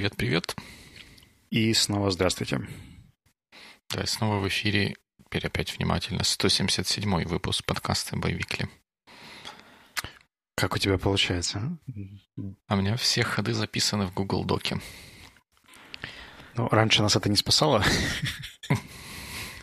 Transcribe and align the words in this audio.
Привет-привет. 0.00 0.56
И 1.50 1.74
снова 1.74 2.10
здравствуйте. 2.10 2.66
Да, 3.90 4.06
снова 4.06 4.38
в 4.38 4.48
эфире, 4.48 4.96
теперь 5.26 5.46
опять 5.46 5.76
внимательно, 5.76 6.24
177 6.24 7.24
выпуск 7.24 7.66
подкаста 7.66 8.16
«Боевикли». 8.16 8.70
Как 10.54 10.74
у 10.74 10.78
тебя 10.78 10.96
получается? 10.96 11.58
А? 11.58 12.40
а 12.68 12.76
у 12.76 12.78
меня 12.78 12.96
все 12.96 13.22
ходы 13.22 13.52
записаны 13.52 14.06
в 14.06 14.14
Google 14.14 14.46
Доке. 14.46 14.80
Ну, 16.56 16.66
раньше 16.68 17.02
нас 17.02 17.14
это 17.14 17.28
не 17.28 17.36
спасало. 17.36 17.84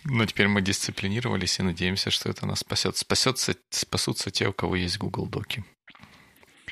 Но 0.03 0.23
теперь 0.27 0.49
мы 0.49 0.61
дисциплинировались 0.61 1.57
и 1.57 1.63
надеемся, 1.63 2.11
что 2.11 2.29
это 2.29 2.45
нас 2.45 2.59
спасет. 2.59 2.95
Спасется, 2.95 3.55
спасутся 3.71 4.29
те, 4.29 4.49
у 4.49 4.53
кого 4.53 4.75
есть 4.75 4.99
Google 4.99 5.25
Доки. 5.25 5.65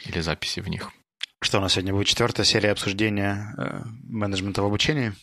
Или 0.05 0.20
записи 0.20 0.59
в 0.59 0.68
них. 0.68 0.91
Что 1.45 1.59
у 1.59 1.62
нас 1.62 1.73
сегодня 1.73 1.94
будет? 1.94 2.08
Четвертая 2.08 2.44
серия 2.44 2.72
обсуждения 2.72 3.53
э, 3.55 3.81
менеджмента 4.09 4.63
в 4.63 4.66
обучении? 4.66 5.13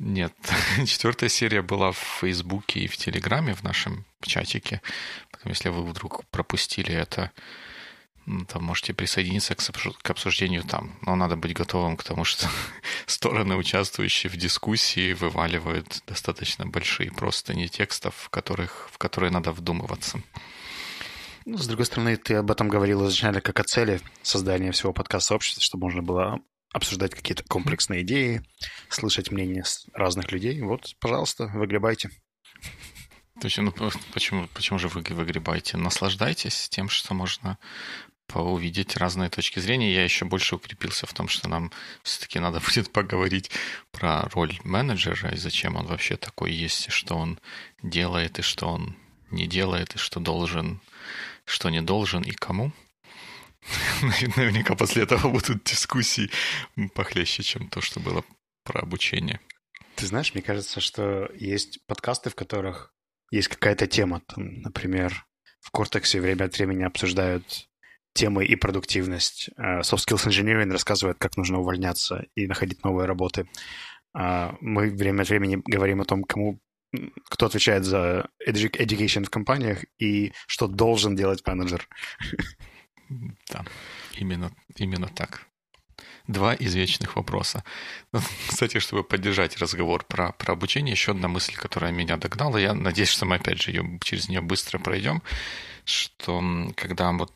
Нет, 0.00 0.32
четвертая 0.86 1.28
серия 1.28 1.62
была 1.62 1.92
в 1.92 1.98
Фейсбуке 2.20 2.80
и 2.80 2.88
в 2.88 2.96
Телеграме, 2.96 3.54
в 3.54 3.62
нашем 3.62 4.06
чатике. 4.22 4.82
Поэтому, 5.30 5.52
если 5.52 5.68
вы 5.68 5.84
вдруг 5.84 6.24
пропустили 6.30 6.92
это, 6.92 7.30
то 8.48 8.58
можете 8.58 8.92
присоединиться 8.92 9.54
к 9.54 10.10
обсуждению 10.10 10.64
там. 10.64 10.98
Но 11.02 11.14
надо 11.14 11.36
быть 11.36 11.52
готовым 11.52 11.96
к 11.96 12.02
тому, 12.02 12.24
что 12.24 12.48
стороны, 13.06 13.54
участвующие 13.54 14.30
в 14.30 14.36
дискуссии, 14.36 15.12
вываливают 15.12 16.02
достаточно 16.08 16.66
большие 16.66 17.12
просто 17.12 17.54
не 17.54 17.68
текстов, 17.68 18.16
в, 18.16 18.30
которых, 18.30 18.88
в 18.90 18.98
которые 18.98 19.30
надо 19.30 19.52
вдумываться. 19.52 20.20
Ну, 21.46 21.58
с 21.58 21.66
другой 21.66 21.86
стороны, 21.86 22.16
ты 22.16 22.34
об 22.34 22.50
этом 22.50 22.68
говорил 22.68 23.06
изначально 23.06 23.40
как 23.40 23.60
о 23.60 23.64
цели 23.64 24.00
создания 24.22 24.72
всего 24.72 24.92
подкаста 24.92 25.34
общества, 25.34 25.62
чтобы 25.62 25.86
можно 25.86 26.02
было 26.02 26.40
обсуждать 26.72 27.14
какие-то 27.14 27.44
комплексные 27.44 28.02
идеи, 28.02 28.42
слышать 28.88 29.30
мнения 29.30 29.64
разных 29.92 30.32
людей. 30.32 30.60
Вот, 30.62 30.96
пожалуйста, 31.00 31.46
выгребайте. 31.46 32.10
То 33.40 33.46
есть, 33.46 33.58
ну, 33.58 33.72
почему, 34.12 34.48
почему 34.54 34.78
же 34.78 34.88
вы 34.88 35.02
выгребаете? 35.02 35.76
Наслаждайтесь 35.76 36.68
тем, 36.68 36.88
что 36.88 37.14
можно 37.14 37.58
увидеть 38.32 38.96
разные 38.96 39.28
точки 39.28 39.60
зрения. 39.60 39.94
Я 39.94 40.04
еще 40.04 40.24
больше 40.24 40.56
укрепился 40.56 41.06
в 41.06 41.12
том, 41.12 41.28
что 41.28 41.48
нам 41.48 41.70
все-таки 42.02 42.40
надо 42.40 42.60
будет 42.64 42.90
поговорить 42.90 43.50
про 43.92 44.22
роль 44.30 44.58
менеджера 44.64 45.32
и 45.32 45.36
зачем 45.36 45.76
он 45.76 45.86
вообще 45.86 46.16
такой 46.16 46.52
есть, 46.52 46.88
и 46.88 46.90
что 46.90 47.16
он 47.16 47.38
делает, 47.82 48.38
и 48.38 48.42
что 48.42 48.68
он 48.68 48.96
не 49.30 49.46
делает, 49.46 49.94
и 49.94 49.98
что 49.98 50.20
должен, 50.20 50.80
что 51.44 51.70
не 51.70 51.82
должен, 51.82 52.22
и 52.22 52.32
кому. 52.32 52.72
Наверняка 54.36 54.74
после 54.74 55.04
этого 55.04 55.28
будут 55.28 55.64
дискуссии 55.64 56.30
похлеще, 56.94 57.42
чем 57.42 57.68
то, 57.68 57.80
что 57.80 58.00
было 58.00 58.24
про 58.64 58.80
обучение. 58.80 59.40
Ты 59.96 60.06
знаешь, 60.06 60.34
мне 60.34 60.42
кажется, 60.42 60.80
что 60.80 61.30
есть 61.34 61.84
подкасты, 61.86 62.30
в 62.30 62.34
которых 62.34 62.92
есть 63.30 63.48
какая-то 63.48 63.86
тема. 63.86 64.22
Там, 64.26 64.60
например, 64.60 65.26
в 65.60 65.70
Кортексе 65.70 66.20
время 66.20 66.44
от 66.44 66.56
времени 66.56 66.82
обсуждают 66.82 67.68
темы 68.12 68.44
и 68.44 68.56
продуктивность. 68.56 69.50
Э, 69.56 69.80
Soft 69.80 70.06
Skills 70.06 70.28
Engineering 70.28 70.70
рассказывает, 70.70 71.18
как 71.18 71.36
нужно 71.36 71.58
увольняться 71.60 72.26
и 72.34 72.46
находить 72.46 72.84
новые 72.84 73.06
работы. 73.06 73.48
А 74.14 74.56
мы 74.60 74.90
время 74.90 75.22
от 75.22 75.28
времени 75.28 75.60
говорим 75.64 76.00
о 76.00 76.04
том, 76.04 76.22
кому 76.22 76.60
кто 77.28 77.46
отвечает 77.46 77.84
за 77.84 78.28
education 78.46 79.24
в 79.24 79.30
компаниях 79.30 79.84
и 79.98 80.32
что 80.46 80.66
должен 80.66 81.16
делать 81.16 81.46
менеджер. 81.46 81.88
Да, 83.50 83.64
именно, 84.18 84.50
именно 84.76 85.08
так. 85.08 85.46
Два 86.26 86.54
извечных 86.54 87.16
вопроса. 87.16 87.62
Ну, 88.12 88.20
кстати, 88.48 88.78
чтобы 88.78 89.04
поддержать 89.04 89.58
разговор 89.58 90.04
про, 90.04 90.32
про 90.32 90.54
обучение, 90.54 90.92
еще 90.92 91.12
одна 91.12 91.28
мысль, 91.28 91.54
которая 91.54 91.92
меня 91.92 92.16
догнала. 92.16 92.56
Я 92.56 92.72
надеюсь, 92.72 93.10
что 93.10 93.26
мы 93.26 93.36
опять 93.36 93.60
же 93.60 93.72
ее, 93.72 93.98
через 94.02 94.28
нее 94.28 94.40
быстро 94.40 94.78
пройдем, 94.78 95.22
что 95.84 96.42
когда 96.76 97.12
вот 97.12 97.30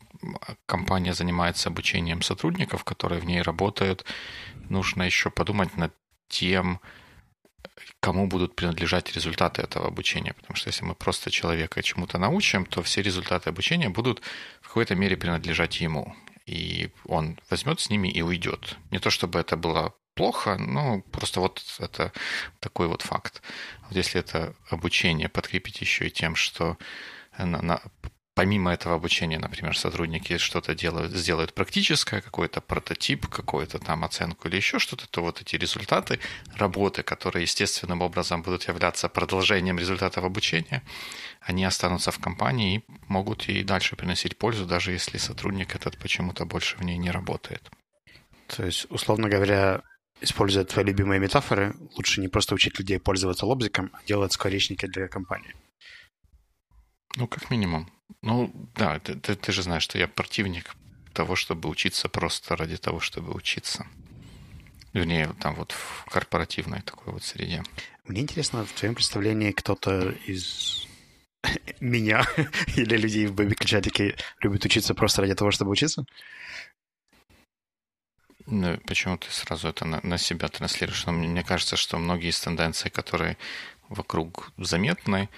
компания 0.65 1.13
занимается 1.13 1.69
обучением 1.69 2.23
сотрудников, 2.23 2.83
которые 2.83 3.21
в 3.21 3.25
ней 3.25 3.41
работают, 3.41 4.05
нужно 4.69 5.03
еще 5.03 5.29
подумать 5.29 5.77
над 5.77 5.93
тем, 6.27 6.79
кому 7.99 8.27
будут 8.27 8.55
принадлежать 8.55 9.13
результаты 9.13 9.61
этого 9.61 9.87
обучения. 9.87 10.33
Потому 10.33 10.55
что 10.55 10.69
если 10.69 10.85
мы 10.85 10.95
просто 10.95 11.31
человека 11.31 11.83
чему-то 11.83 12.17
научим, 12.17 12.65
то 12.65 12.81
все 12.81 13.01
результаты 13.01 13.49
обучения 13.49 13.89
будут 13.89 14.21
в 14.61 14.67
какой-то 14.67 14.95
мере 14.95 15.17
принадлежать 15.17 15.81
ему. 15.81 16.15
И 16.45 16.89
он 17.05 17.39
возьмет 17.49 17.79
с 17.79 17.89
ними 17.89 18.07
и 18.07 18.21
уйдет. 18.21 18.77
Не 18.91 18.99
то 18.99 19.09
чтобы 19.09 19.39
это 19.39 19.55
было 19.55 19.93
плохо, 20.15 20.57
но 20.57 21.01
просто 21.11 21.39
вот 21.39 21.63
это 21.79 22.11
такой 22.59 22.87
вот 22.87 23.03
факт. 23.03 23.41
Вот 23.87 23.95
если 23.95 24.19
это 24.19 24.55
обучение 24.69 25.29
подкрепить 25.29 25.81
еще 25.81 26.07
и 26.07 26.11
тем, 26.11 26.35
что 26.35 26.77
помимо 28.39 28.71
этого 28.71 28.95
обучения, 28.95 29.37
например, 29.37 29.77
сотрудники 29.77 30.37
что-то 30.37 30.73
делают, 30.73 31.11
сделают 31.11 31.53
практическое, 31.53 32.21
какой-то 32.21 32.61
прототип, 32.61 33.27
какую-то 33.27 33.79
там 33.79 34.05
оценку 34.05 34.47
или 34.47 34.55
еще 34.55 34.79
что-то, 34.79 35.09
то 35.09 35.21
вот 35.21 35.41
эти 35.41 35.57
результаты 35.57 36.19
работы, 36.55 37.03
которые 37.03 37.41
естественным 37.41 38.01
образом 38.01 38.41
будут 38.41 38.69
являться 38.69 39.09
продолжением 39.09 39.77
результатов 39.77 40.23
обучения, 40.23 40.83
они 41.41 41.65
останутся 41.65 42.11
в 42.11 42.19
компании 42.19 42.75
и 42.77 42.83
могут 43.09 43.49
и 43.49 43.61
дальше 43.63 43.97
приносить 43.97 44.37
пользу, 44.37 44.65
даже 44.65 44.93
если 44.93 45.17
сотрудник 45.17 45.75
этот 45.75 45.97
почему-то 45.97 46.45
больше 46.45 46.77
в 46.77 46.81
ней 46.81 46.97
не 46.97 47.11
работает. 47.11 47.69
То 48.47 48.65
есть, 48.65 48.87
условно 48.89 49.27
говоря, 49.27 49.81
используя 50.21 50.63
твои 50.63 50.85
любимые 50.85 51.19
метафоры, 51.19 51.75
лучше 51.97 52.21
не 52.21 52.29
просто 52.29 52.55
учить 52.55 52.79
людей 52.79 52.99
пользоваться 52.99 53.45
лобзиком, 53.45 53.89
а 53.91 53.99
делать 54.07 54.31
скворечники 54.31 54.85
для 54.85 55.09
компании. 55.09 55.53
Ну, 57.17 57.27
как 57.27 57.51
минимум. 57.51 57.98
Ну, 58.21 58.51
да, 58.75 58.99
ты, 58.99 59.15
ты, 59.15 59.35
ты 59.35 59.51
же 59.51 59.63
знаешь, 59.63 59.83
что 59.83 59.97
я 59.97 60.07
противник 60.07 60.75
того, 61.13 61.35
чтобы 61.35 61.69
учиться 61.69 62.09
просто 62.09 62.55
ради 62.55 62.77
того, 62.77 62.99
чтобы 62.99 63.33
учиться. 63.33 63.87
Вернее, 64.93 65.33
там 65.39 65.55
вот 65.55 65.71
в 65.71 66.05
корпоративной 66.09 66.81
такой 66.81 67.13
вот 67.13 67.23
среде. 67.23 67.63
Мне 68.05 68.21
интересно, 68.21 68.65
в 68.65 68.71
твоем 68.71 68.95
представлении 68.95 69.51
кто-то 69.51 70.09
из 70.25 70.87
меня 71.79 72.25
или 72.75 72.97
людей 72.97 73.27
в 73.27 73.33
Baby 73.33 73.63
чатике 73.65 74.15
любит 74.41 74.65
учиться 74.65 74.95
просто 74.95 75.21
ради 75.21 75.35
того, 75.35 75.51
чтобы 75.51 75.71
учиться? 75.71 76.05
Ну, 78.45 78.77
почему 78.87 79.17
ты 79.17 79.29
сразу 79.29 79.67
это 79.67 79.85
на, 79.85 79.99
на 80.01 80.17
себя 80.17 80.47
транслируешь? 80.47 81.05
Но 81.05 81.11
мне 81.11 81.43
кажется, 81.43 81.75
что 81.75 81.99
многие 81.99 82.29
из 82.29 82.39
тенденций, 82.39 82.89
которые 82.89 83.37
вокруг 83.89 84.51
заметны, 84.57 85.29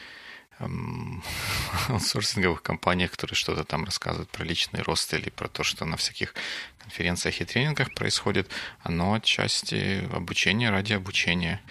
аутсорсинговых 1.90 2.62
компаниях, 2.62 3.12
которые 3.12 3.36
что-то 3.36 3.64
там 3.64 3.86
рассказывают 3.86 4.30
про 4.30 4.44
личный 4.44 4.82
рост 4.82 5.14
или 5.14 5.30
про 5.30 5.48
то, 5.48 5.64
что 5.64 5.86
на 5.86 5.98
всяких 5.98 6.34
конференциях 6.80 7.42
и 7.42 7.46
тренингах 7.46 7.94
происходит, 7.94 8.50
оно 8.82 9.14
отчасти 9.14 10.08
обучение 10.12 10.70
ради 10.70 10.94
обучения. 10.94 11.62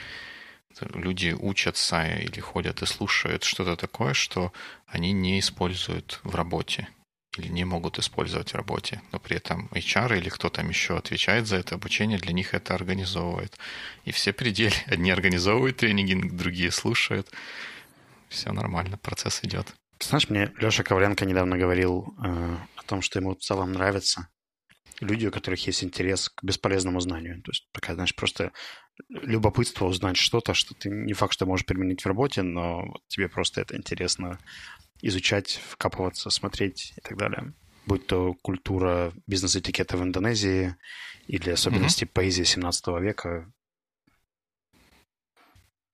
Люди 0.94 1.36
учатся 1.38 2.06
или 2.06 2.40
ходят 2.40 2.80
и 2.82 2.86
слушают 2.86 3.44
что-то 3.44 3.76
такое, 3.76 4.14
что 4.14 4.52
они 4.86 5.12
не 5.12 5.38
используют 5.38 6.20
в 6.22 6.34
работе 6.34 6.88
или 7.36 7.48
не 7.48 7.64
могут 7.64 7.98
использовать 7.98 8.52
в 8.52 8.56
работе, 8.56 9.02
но 9.12 9.18
при 9.18 9.36
этом 9.36 9.68
HR 9.72 10.18
или 10.18 10.28
кто 10.28 10.48
там 10.48 10.68
еще 10.68 10.96
отвечает 10.96 11.46
за 11.46 11.56
это 11.56 11.76
обучение, 11.76 12.18
для 12.18 12.32
них 12.32 12.54
это 12.54 12.74
организовывает. 12.74 13.56
И 14.04 14.10
все 14.10 14.32
пределы. 14.32 14.72
Одни 14.86 15.10
организовывают 15.10 15.76
тренинги, 15.76 16.14
другие 16.14 16.70
слушают 16.70 17.30
все 18.30 18.52
нормально, 18.52 18.96
процесс 18.96 19.41
идет. 19.42 19.74
Знаешь, 20.00 20.30
мне 20.30 20.52
Леша 20.56 20.82
Коваленко 20.82 21.26
недавно 21.26 21.58
говорил 21.58 22.15
э, 22.24 22.56
о 22.77 22.82
том, 22.86 23.03
что 23.03 23.18
ему 23.18 23.34
в 23.34 23.41
целом 23.41 23.72
нравятся 23.72 24.28
люди, 25.00 25.27
у 25.27 25.30
которых 25.30 25.66
есть 25.66 25.84
интерес 25.84 26.30
к 26.30 26.42
бесполезному 26.42 27.00
знанию. 27.00 27.42
То 27.42 27.50
есть 27.50 27.68
такая, 27.72 27.94
знаешь, 27.97 28.15
просто 28.15 28.53
любопытство 29.09 29.86
узнать 29.86 30.16
что-то, 30.16 30.54
что 30.54 30.74
ты 30.74 30.88
не 30.88 31.12
факт, 31.12 31.34
что 31.34 31.47
можешь 31.47 31.66
применить 31.66 32.03
в 32.03 32.06
работе, 32.06 32.42
но 32.42 32.86
вот 32.86 33.03
тебе 33.09 33.28
просто 33.28 33.60
это 33.60 33.77
интересно 33.77 34.38
изучать, 35.03 35.60
вкапываться, 35.68 36.30
смотреть 36.30 36.92
и 36.97 37.00
так 37.00 37.16
далее. 37.16 37.53
Будь 37.86 38.06
то 38.06 38.34
культура 38.42 39.12
бизнес-этикета 39.27 39.97
в 39.97 40.03
Индонезии 40.03 40.77
или 41.27 41.50
особенности 41.50 42.04
mm-hmm. 42.04 42.12
поэзии 42.12 42.44
17 42.44 42.86
века, 43.00 43.50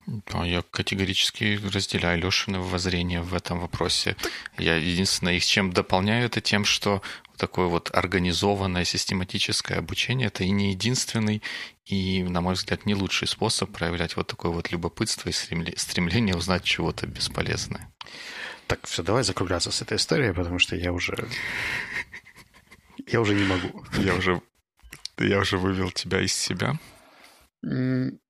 да, 0.07 0.45
я 0.45 0.61
категорически 0.61 1.59
разделяю 1.73 2.19
Лешины 2.21 2.59
воззрение 2.59 3.21
в 3.21 3.33
этом 3.33 3.59
вопросе. 3.59 4.15
Я 4.57 4.77
единственное, 4.77 5.33
их 5.33 5.45
чем 5.45 5.73
дополняю, 5.73 6.25
это 6.25 6.39
тем, 6.39 6.63
что 6.63 7.01
такое 7.35 7.67
вот 7.67 7.91
организованное 7.93 8.85
систематическое 8.85 9.77
обучение– 9.77 10.27
это 10.29 10.45
и 10.45 10.49
не 10.49 10.71
единственный, 10.71 11.43
и, 11.85 12.23
на 12.23 12.39
мой 12.39 12.53
взгляд, 12.53 12.85
не 12.85 12.95
лучший 12.95 13.27
способ 13.27 13.71
проявлять 13.71 14.15
вот 14.15 14.27
такое 14.27 14.51
вот 14.51 14.71
любопытство 14.71 15.29
и 15.29 15.33
стремление 15.33 16.35
узнать 16.35 16.63
чего-то 16.63 17.05
бесполезное. 17.05 17.93
Так, 18.67 18.87
все, 18.87 19.03
давай 19.03 19.23
закругляться 19.23 19.71
с 19.71 19.81
этой 19.81 19.97
историей, 19.97 20.33
потому 20.33 20.57
что 20.57 20.75
я 20.75 20.93
уже... 20.93 21.27
Я 23.05 23.21
уже 23.21 23.35
не 23.35 23.45
могу. 23.45 23.85
Я 23.99 24.15
уже 24.15 24.41
Я 25.19 25.39
уже 25.39 25.57
вывел 25.57 25.91
тебя 25.91 26.21
из 26.21 26.33
себя. 26.33 26.77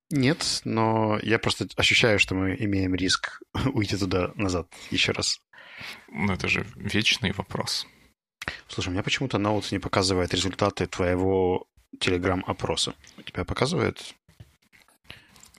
Нет, 0.09 0.61
но 0.63 1.19
я 1.21 1.37
просто 1.37 1.67
ощущаю, 1.75 2.19
что 2.19 2.33
мы 2.33 2.55
имеем 2.59 2.95
риск 2.95 3.41
уйти 3.73 3.97
туда 3.97 4.31
назад 4.35 4.67
еще 4.89 5.11
раз. 5.11 5.41
Ну, 6.09 6.33
это 6.33 6.47
же 6.47 6.65
вечный 6.75 7.33
вопрос. 7.33 7.87
Слушай, 8.67 8.89
у 8.89 8.91
меня 8.91 9.03
почему-то 9.03 9.37
Notes 9.37 9.67
не 9.71 9.79
показывает 9.79 10.33
результаты 10.33 10.87
твоего 10.87 11.67
телеграм-опроса. 11.99 12.93
У 13.17 13.21
тебя 13.21 13.43
показывает? 13.43 14.15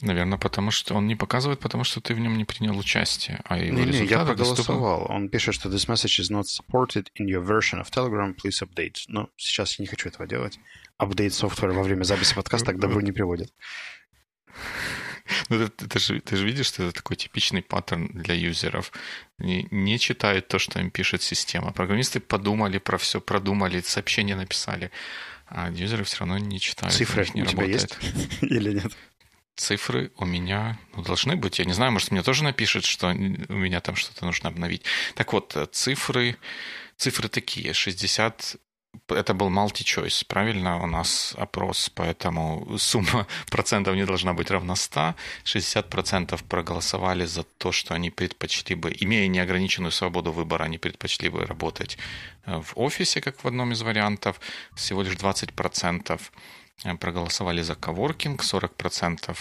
Наверное, 0.01 0.39
потому 0.39 0.71
что 0.71 0.95
он 0.95 1.07
не 1.09 1.17
показывает, 1.17 1.59
потому 1.59 1.83
что 1.83 2.01
ты 2.01 2.15
в 2.15 2.21
нем 2.21 2.39
не 2.39 2.45
принял 2.45 2.79
участие, 2.79 3.41
а 3.45 3.59
его 3.59 3.77
не, 3.77 3.85
не, 3.87 4.07
я 4.07 4.25
проголосовал. 4.25 4.99
Доступны... 4.99 5.17
Он 5.17 5.29
пишет, 5.29 5.55
что 5.57 5.69
this 5.69 5.89
message 5.89 6.21
is 6.21 6.31
not 6.31 6.45
supported 6.45 7.09
in 7.19 7.27
your 7.27 7.45
version 7.45 7.81
of 7.81 7.91
Telegram, 7.91 8.35
please 8.35 8.63
update. 8.63 9.05
Но 9.09 9.29
сейчас 9.37 9.79
я 9.79 9.83
не 9.83 9.89
хочу 9.89 10.09
этого 10.09 10.27
делать. 10.27 10.59
Апдейт 10.99 11.35
софтвера 11.35 11.73
во 11.73 11.83
время 11.83 12.05
записи 12.05 12.35
подкаста 12.35 12.73
к 12.73 12.79
добру 12.79 13.01
не 13.01 13.11
приводит. 13.11 13.53
Ну, 15.49 15.69
ты, 15.69 15.87
ты, 15.87 15.99
же, 15.99 16.21
ты 16.21 16.37
же 16.37 16.47
видишь, 16.47 16.67
что 16.67 16.85
это 16.85 16.93
такой 16.93 17.17
типичный 17.17 17.63
паттерн 17.63 18.09
для 18.09 18.35
юзеров. 18.35 18.93
Не, 19.39 19.69
не 19.71 19.99
читают 19.99 20.49
то, 20.49 20.59
что 20.59 20.81
им 20.81 20.91
пишет 20.91 21.23
система. 21.23 21.73
Программисты 21.73 22.21
подумали 22.21 22.79
про 22.79 22.99
все, 22.99 23.21
продумали, 23.21 23.81
сообщение 23.81 24.37
написали, 24.37 24.91
а 25.47 25.71
юзеры 25.71 26.05
все 26.05 26.21
равно 26.21 26.39
не 26.39 26.61
читают. 26.61 26.95
Цифры 26.95 27.27
не 27.35 27.43
у 27.43 27.47
тебя 27.47 27.63
работает. 27.63 27.99
есть 28.03 28.27
или 28.43 28.73
нет? 28.73 28.93
Цифры 29.57 30.13
у 30.17 30.25
меня 30.25 30.79
ну, 30.95 31.03
должны 31.03 31.37
быть. 31.37 31.59
Я 31.59 31.65
не 31.65 31.73
знаю, 31.73 31.93
может, 31.93 32.11
мне 32.11 32.23
тоже 32.23 32.45
напишет, 32.45 32.85
что 32.85 33.09
у 33.09 33.13
меня 33.55 33.81
там 33.81 33.97
что-то 33.97 34.25
нужно 34.25 34.49
обновить. 34.49 34.85
Так 35.15 35.33
вот, 35.33 35.57
цифры, 35.73 36.37
цифры 36.97 37.29
такие. 37.29 37.75
60 37.75 38.57
это 39.09 39.35
был 39.35 39.51
multi-choice, 39.51 40.25
правильно? 40.27 40.83
У 40.83 40.87
нас 40.87 41.35
опрос, 41.39 41.91
поэтому 41.95 42.79
сумма 42.79 43.27
процентов 43.51 43.97
не 43.97 44.05
должна 44.05 44.35
быть 44.35 44.51
равна 44.51 44.77
100. 44.77 45.15
60% 45.45 46.45
проголосовали 46.49 47.27
за 47.27 47.43
то, 47.43 47.73
что 47.73 47.95
они 47.95 48.11
предпочли 48.11 48.75
бы, 48.75 48.95
имея 49.01 49.29
неограниченную 49.29 49.93
свободу 49.93 50.33
выбора, 50.33 50.65
они 50.65 50.79
предпочли 50.79 51.29
бы 51.29 51.45
работать 51.47 51.99
э, 52.47 52.61
в 52.61 52.73
офисе, 52.77 53.21
как 53.21 53.45
в 53.45 53.49
одном 53.49 53.73
из 53.73 53.83
вариантов. 53.83 54.41
Всего 54.75 55.03
лишь 55.03 55.15
20% 55.15 56.21
э, 56.85 56.97
проголосовали 56.97 57.63
за 57.63 57.75
коворкинг, 57.75 58.43
40% 58.43 59.37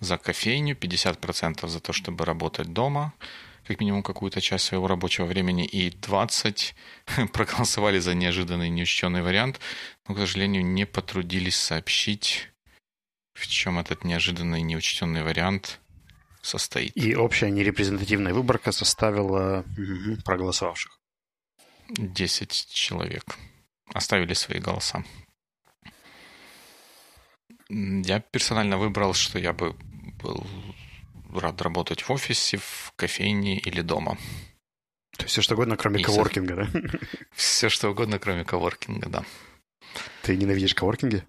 за 0.00 0.18
кофейню, 0.18 0.74
50% 0.74 1.68
за 1.68 1.80
то, 1.80 1.92
чтобы 1.92 2.24
работать 2.24 2.72
дома, 2.72 3.12
как 3.66 3.80
минимум 3.80 4.02
какую-то 4.02 4.40
часть 4.40 4.64
своего 4.64 4.86
рабочего 4.86 5.26
времени, 5.26 5.64
и 5.64 5.90
20 5.90 6.74
проголосовали 7.32 7.98
за 7.98 8.14
неожиданный 8.14 8.68
неучтенный 8.68 9.22
вариант, 9.22 9.60
но, 10.08 10.14
к 10.14 10.18
сожалению, 10.18 10.64
не 10.64 10.86
потрудились 10.86 11.56
сообщить, 11.56 12.48
в 13.34 13.46
чем 13.46 13.78
этот 13.78 14.04
неожиданный 14.04 14.62
неучтенный 14.62 15.22
вариант 15.22 15.80
состоит. 16.42 16.96
И 16.96 17.14
общая 17.14 17.50
нерепрезентативная 17.50 18.34
выборка 18.34 18.72
составила 18.72 19.64
проголосовавших. 20.24 20.98
10 21.90 22.68
человек 22.72 23.36
оставили 23.92 24.34
свои 24.34 24.60
голоса. 24.60 25.04
Я 27.68 28.20
персонально 28.20 28.78
выбрал, 28.78 29.14
что 29.14 29.38
я 29.38 29.52
бы 29.52 29.76
был 30.22 30.46
рад 31.38 31.60
работать 31.62 32.02
в 32.02 32.10
офисе, 32.10 32.58
в 32.58 32.92
кофейне 32.96 33.58
или 33.58 33.80
дома. 33.80 34.16
То 35.16 35.24
есть 35.24 35.32
все 35.32 35.42
что 35.42 35.54
угодно, 35.54 35.76
кроме 35.76 36.00
и 36.00 36.02
коворкинга, 36.02 36.56
да? 36.56 36.68
Все 37.34 37.68
что 37.68 37.90
угодно, 37.90 38.18
кроме 38.18 38.44
коворкинга, 38.44 39.08
да. 39.08 39.24
Ты 40.22 40.36
ненавидишь 40.36 40.74
коворкинги? 40.74 41.24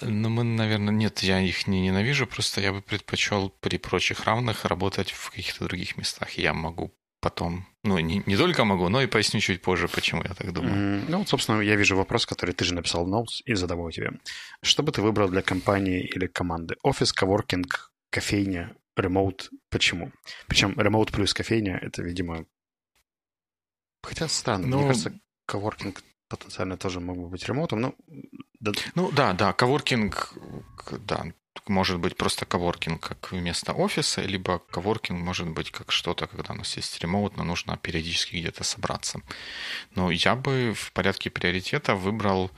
Ну, 0.00 0.28
мы, 0.30 0.44
наверное, 0.44 0.94
нет, 0.94 1.22
я 1.22 1.40
их 1.40 1.66
не 1.66 1.82
ненавижу, 1.82 2.26
просто 2.26 2.60
я 2.60 2.72
бы 2.72 2.80
предпочел 2.80 3.50
при 3.60 3.76
прочих 3.76 4.24
равных 4.24 4.64
работать 4.64 5.10
в 5.10 5.30
каких-то 5.30 5.64
других 5.64 5.98
местах. 5.98 6.30
Я 6.38 6.54
могу 6.54 6.94
потом, 7.20 7.66
ну, 7.84 7.98
не, 7.98 8.22
не 8.26 8.36
только 8.36 8.64
могу, 8.64 8.88
но 8.88 9.00
и 9.00 9.06
поясню 9.06 9.40
чуть 9.40 9.62
позже, 9.62 9.88
почему 9.88 10.22
я 10.24 10.34
так 10.34 10.52
думаю. 10.52 10.74
Mm, 10.74 11.04
ну, 11.08 11.26
собственно, 11.26 11.60
я 11.60 11.76
вижу 11.76 11.96
вопрос, 11.96 12.26
который 12.26 12.52
ты 12.52 12.64
же 12.64 12.74
написал 12.74 13.06
в 13.06 13.08
Notes 13.08 13.42
и 13.44 13.54
задавал 13.54 13.90
тебе. 13.90 14.10
Что 14.62 14.82
бы 14.82 14.92
ты 14.92 15.02
выбрал 15.02 15.28
для 15.28 15.42
компании 15.42 16.00
или 16.00 16.26
команды? 16.26 16.74
Офис, 16.82 17.12
коворкинг, 17.12 17.91
кофейня, 18.12 18.76
ремоут. 18.96 19.50
Почему? 19.70 20.12
Причем 20.46 20.78
ремоут 20.78 21.10
плюс 21.10 21.34
кофейня— 21.34 21.78
это, 21.82 22.02
видимо... 22.02 22.44
Хотя 24.02 24.28
странно. 24.28 24.66
Ну, 24.66 24.78
Мне 24.78 24.88
кажется, 24.88 25.20
коворкинг 25.46 26.02
потенциально 26.28 26.76
тоже 26.76 27.00
мог 27.00 27.16
бы 27.16 27.28
быть 27.28 27.46
ремоутом, 27.48 27.80
но... 27.80 27.94
Ну 28.94 29.10
да, 29.12 29.32
да, 29.32 29.52
коворкинг, 29.52 30.34
да, 31.06 31.32
может 31.66 31.98
быть 31.98 32.16
просто 32.16 32.46
коворкинг 32.46 33.00
как 33.00 33.32
вместо 33.32 33.72
офиса, 33.72 34.22
либо 34.22 34.58
коворкинг 34.58 35.20
может 35.20 35.48
быть 35.48 35.70
как 35.70 35.92
что-то, 35.92 36.26
когда 36.26 36.54
у 36.54 36.56
нас 36.56 36.76
есть 36.76 37.00
ремоут, 37.00 37.36
но 37.36 37.44
нужно 37.44 37.76
периодически 37.76 38.36
где-то 38.36 38.64
собраться. 38.64 39.20
Но 39.94 40.10
я 40.10 40.34
бы 40.34 40.72
в 40.74 40.92
порядке 40.92 41.30
приоритета 41.30 41.94
выбрал 41.94 42.50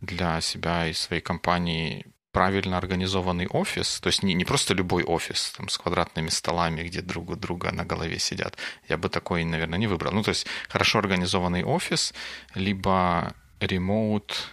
для 0.00 0.40
себя 0.40 0.86
и 0.88 0.92
своей 0.92 1.22
компании 1.22 2.06
правильно 2.32 2.78
организованный 2.78 3.46
офис, 3.46 4.00
то 4.00 4.08
есть 4.08 4.22
не, 4.22 4.34
не 4.34 4.44
просто 4.44 4.74
любой 4.74 5.02
офис 5.02 5.52
там, 5.56 5.68
с 5.68 5.78
квадратными 5.78 6.28
столами, 6.28 6.82
где 6.82 7.02
друг 7.02 7.30
у 7.30 7.36
друга 7.36 7.72
на 7.72 7.84
голове 7.84 8.18
сидят, 8.18 8.56
я 8.88 8.96
бы 8.96 9.08
такой, 9.08 9.44
наверное, 9.44 9.78
не 9.78 9.86
выбрал. 9.86 10.12
Ну, 10.12 10.22
то 10.22 10.30
есть 10.30 10.46
хорошо 10.68 10.98
организованный 10.98 11.64
офис, 11.64 12.14
либо 12.54 13.34
ремоут, 13.60 14.50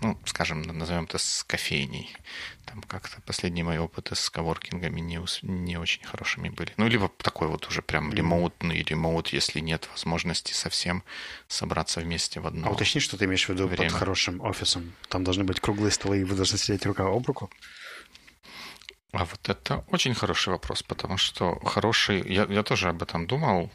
ну, 0.00 0.18
скажем, 0.24 0.62
назовем 0.62 1.04
это 1.04 1.18
с 1.18 1.44
кофейней. 1.44 2.14
Там 2.64 2.82
как-то 2.82 3.20
последние 3.22 3.64
мои 3.64 3.78
опыты 3.78 4.14
с 4.14 4.30
коворкингами 4.30 5.00
не, 5.00 5.20
не 5.42 5.76
очень 5.76 6.04
хорошими 6.04 6.48
были. 6.48 6.72
Ну, 6.76 6.86
либо 6.88 7.08
такой 7.08 7.48
вот 7.48 7.66
уже 7.66 7.82
прям 7.82 8.12
ремоутный 8.12 8.82
ремоут, 8.82 9.28
если 9.28 9.60
нет 9.60 9.88
возможности 9.92 10.52
совсем 10.52 11.02
собраться 11.48 12.00
вместе 12.00 12.40
в 12.40 12.46
одно 12.46 12.68
А 12.68 12.70
уточни, 12.70 13.00
что 13.00 13.16
ты 13.16 13.24
имеешь 13.24 13.46
в 13.46 13.48
виду 13.48 13.66
время. 13.66 13.90
под 13.90 13.98
хорошим 13.98 14.40
офисом. 14.40 14.92
Там 15.08 15.24
должны 15.24 15.44
быть 15.44 15.60
круглые 15.60 15.90
столы, 15.90 16.20
и 16.20 16.24
вы 16.24 16.36
должны 16.36 16.58
сидеть 16.58 16.84
рука 16.86 17.04
об 17.06 17.26
руку? 17.26 17.50
А 19.12 19.24
вот 19.24 19.48
это 19.48 19.84
очень 19.88 20.14
хороший 20.14 20.50
вопрос, 20.50 20.82
потому 20.82 21.16
что 21.16 21.58
хороший... 21.60 22.22
Я, 22.30 22.44
я 22.44 22.62
тоже 22.62 22.90
об 22.90 23.02
этом 23.02 23.26
думал, 23.26 23.70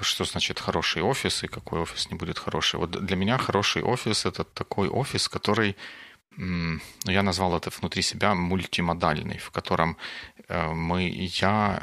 что 0.00 0.24
значит 0.24 0.60
хороший 0.60 1.02
офис 1.02 1.44
и 1.44 1.48
какой 1.48 1.80
офис 1.80 2.10
не 2.10 2.16
будет 2.16 2.38
хороший. 2.38 2.80
Вот 2.80 2.90
для 2.90 3.16
меня 3.16 3.38
хороший 3.38 3.82
офис 3.82 4.26
это 4.26 4.44
такой 4.44 4.88
офис, 4.88 5.28
который 5.28 5.76
ну, 6.36 6.80
я 7.04 7.22
назвал 7.22 7.56
это 7.56 7.70
внутри 7.70 8.02
себя 8.02 8.34
мультимодальный, 8.34 9.38
в 9.38 9.50
котором 9.50 9.96
э, 10.48 10.72
мы, 10.72 11.08
я 11.40 11.82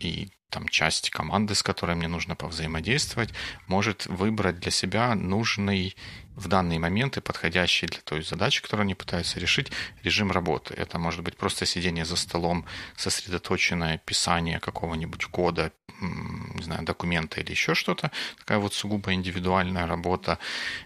и 0.00 0.30
там 0.50 0.68
часть 0.68 1.10
команды, 1.10 1.54
с 1.54 1.62
которой 1.62 1.94
мне 1.96 2.08
нужно 2.08 2.34
повзаимодействовать, 2.36 3.30
может 3.66 4.06
выбрать 4.06 4.60
для 4.60 4.70
себя 4.70 5.14
нужный 5.14 5.94
в 6.36 6.48
данный 6.48 6.78
момент 6.78 7.16
и 7.16 7.20
подходящий 7.20 7.86
для 7.86 8.00
той 8.00 8.22
задачи, 8.22 8.62
которую 8.62 8.84
они 8.84 8.94
пытаются 8.94 9.40
решить, 9.40 9.72
режим 10.04 10.30
работы. 10.30 10.74
Это 10.74 10.98
может 10.98 11.22
быть 11.22 11.36
просто 11.36 11.66
сидение 11.66 12.04
за 12.04 12.16
столом, 12.16 12.64
сосредоточенное 12.96 13.98
писание 13.98 14.60
какого-нибудь 14.60 15.24
кода, 15.26 15.72
не 16.00 16.62
знаю, 16.62 16.84
документа 16.84 17.40
или 17.40 17.50
еще 17.50 17.74
что-то, 17.74 18.12
такая 18.38 18.58
вот 18.58 18.72
сугубо 18.72 19.12
индивидуальная 19.12 19.86
работа, 19.86 20.38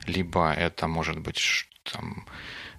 либо 0.06 0.52
это 0.52 0.88
может 0.88 1.18
быть 1.18 1.68
там 1.84 2.26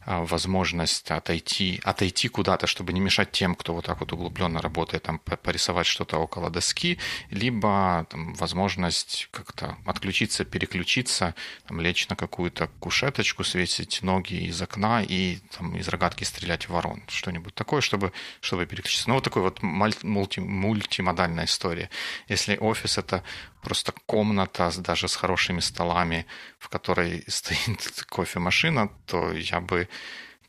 возможность 0.05 1.11
отойти, 1.11 1.81
отойти 1.83 2.27
куда-то, 2.27 2.67
чтобы 2.67 2.93
не 2.93 2.99
мешать 2.99 3.31
тем, 3.31 3.55
кто 3.55 3.73
вот 3.73 3.85
так 3.85 3.99
вот 3.99 4.13
углубленно 4.13 4.61
работает, 4.61 5.03
там, 5.03 5.19
порисовать 5.19 5.87
что-то 5.87 6.17
около 6.17 6.49
доски, 6.49 6.99
либо 7.29 8.05
там, 8.09 8.33
возможность 8.35 9.29
как-то 9.31 9.77
отключиться, 9.85 10.45
переключиться, 10.45 11.35
там, 11.67 11.79
лечь 11.81 12.07
на 12.09 12.15
какую-то 12.15 12.69
кушеточку, 12.79 13.43
светить 13.43 14.01
ноги 14.01 14.35
из 14.47 14.61
окна 14.61 15.03
и 15.03 15.39
там, 15.57 15.75
из 15.75 15.87
рогатки 15.87 16.23
стрелять 16.23 16.67
в 16.67 16.71
ворон. 16.71 17.03
Что-нибудь 17.07 17.55
такое, 17.55 17.81
чтобы, 17.81 18.11
чтобы 18.41 18.65
переключиться. 18.65 19.09
Ну, 19.09 19.15
вот 19.15 19.23
такой 19.23 19.41
вот 19.41 19.61
мульти, 19.61 20.39
мультимодальная 20.39 21.45
история. 21.45 21.89
Если 22.27 22.57
офис— 22.57 22.97
это 22.99 23.23
просто 23.63 23.93
комната 24.05 24.71
даже 24.77 25.07
с 25.07 25.15
хорошими 25.15 25.61
столами, 25.61 26.25
в 26.59 26.69
которой 26.69 27.23
стоит 27.27 28.03
кофемашина, 28.07 28.89
то 29.05 29.31
я 29.31 29.59
бы 29.59 29.87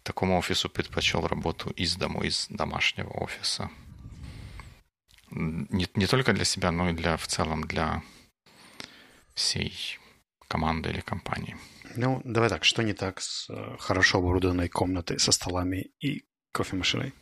такому 0.02 0.38
офису 0.38 0.68
предпочел 0.68 1.26
работу 1.26 1.71
из 1.71 1.97
дому, 1.97 2.23
из 2.23 2.47
домашнего 2.50 3.11
офиса. 3.11 3.71
Не, 5.30 5.88
не 5.94 6.06
только 6.06 6.33
для 6.33 6.44
себя, 6.44 6.71
но 6.71 6.90
и 6.90 6.92
для 6.92 7.16
в 7.16 7.26
целом 7.26 7.62
для 7.62 8.02
всей 9.35 9.99
команды 10.49 10.90
или 10.90 11.00
компании. 11.00 11.56
Ну, 11.97 12.21
давай 12.25 12.49
так, 12.49 12.64
что 12.64 12.83
не 12.83 12.92
так 12.92 13.21
с 13.21 13.49
э, 13.50 13.76
хорошо 13.78 14.18
оборудованной 14.18 14.68
комнатой 14.68 15.18
со 15.18 15.33
столами 15.33 15.90
и 16.00 16.25
кофемашиной? 16.52 17.12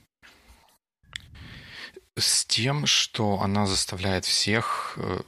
С 2.17 2.45
тем, 2.45 2.87
что 2.87 3.41
она 3.41 3.67
заставляет 3.67 4.25
всех 4.25 4.95
э, 4.97 5.21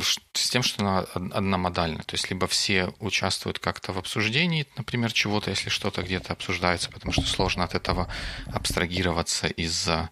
с 0.00 0.50
тем, 0.50 0.62
что 0.62 0.82
она 0.82 1.00
одномодальна. 1.14 2.02
То 2.04 2.14
есть 2.14 2.30
либо 2.30 2.46
все 2.46 2.92
участвуют 2.98 3.58
как-то 3.58 3.92
в 3.92 3.98
обсуждении, 3.98 4.66
например, 4.76 5.12
чего-то, 5.12 5.50
если 5.50 5.68
что-то 5.68 6.02
где-то 6.02 6.32
обсуждается, 6.32 6.90
потому 6.90 7.12
что 7.12 7.22
сложно 7.22 7.64
от 7.64 7.74
этого 7.74 8.08
абстрагироваться 8.46 9.48
из-за 9.48 10.10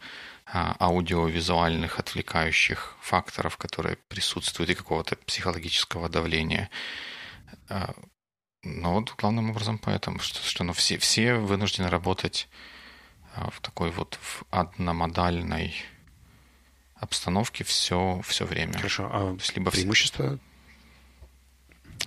а, 0.53 0.77
аудиовизуальных 0.81 1.99
отвлекающих 2.01 2.97
факторов, 3.01 3.57
которые 3.57 3.97
присутствуют, 4.09 4.71
и 4.71 4.75
какого-то 4.75 5.17
психологического 5.17 6.09
давления. 6.09 6.71
А, 7.69 7.95
но 8.63 8.95
вот 8.95 9.15
главным 9.17 9.51
образом 9.51 9.79
поэтому, 9.79 10.19
что, 10.19 10.43
что 10.43 10.65
ну, 10.65 10.73
все, 10.73 10.99
все 10.99 11.35
вынуждены 11.35 11.89
работать 11.89 12.49
а, 13.35 13.51
в 13.51 13.61
такой 13.61 13.91
вот 13.91 14.19
в 14.21 14.43
одномодальной 14.51 15.75
обстановке 17.00 17.64
все, 17.64 18.21
все 18.25 18.45
время. 18.45 18.75
Хорошо, 18.75 19.09
а 19.12 19.33
То 19.35 19.40
есть 19.40 19.57
либо 19.57 19.71
преимущество? 19.71 20.38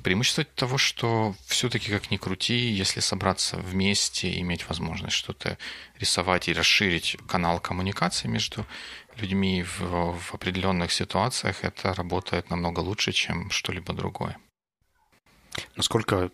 Преимущество 0.03 0.43
того, 0.43 0.77
что 0.77 1.35
все-таки 1.45 1.91
как 1.91 2.11
ни 2.11 2.17
крути, 2.17 2.55
если 2.55 2.99
собраться 2.99 3.57
вместе, 3.57 4.39
иметь 4.39 4.67
возможность 4.67 5.15
что-то 5.15 5.57
рисовать 5.99 6.47
и 6.47 6.53
расширить 6.53 7.17
канал 7.27 7.59
коммуникации 7.59 8.27
между 8.27 8.65
людьми 9.15 9.63
в, 9.63 10.17
в 10.17 10.33
определенных 10.33 10.91
ситуациях, 10.91 11.63
это 11.63 11.93
работает 11.93 12.49
намного 12.49 12.79
лучше, 12.79 13.11
чем 13.11 13.49
что-либо 13.51 13.93
другое. 13.93 14.37
Насколько 15.75 16.31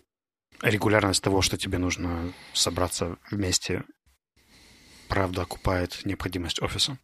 регулярность 0.62 1.22
того, 1.22 1.42
что 1.42 1.56
тебе 1.56 1.78
нужно 1.78 2.32
собраться 2.52 3.18
вместе, 3.30 3.84
правда 5.08 5.42
окупает 5.42 6.00
необходимость 6.04 6.62
офиса? 6.62 6.98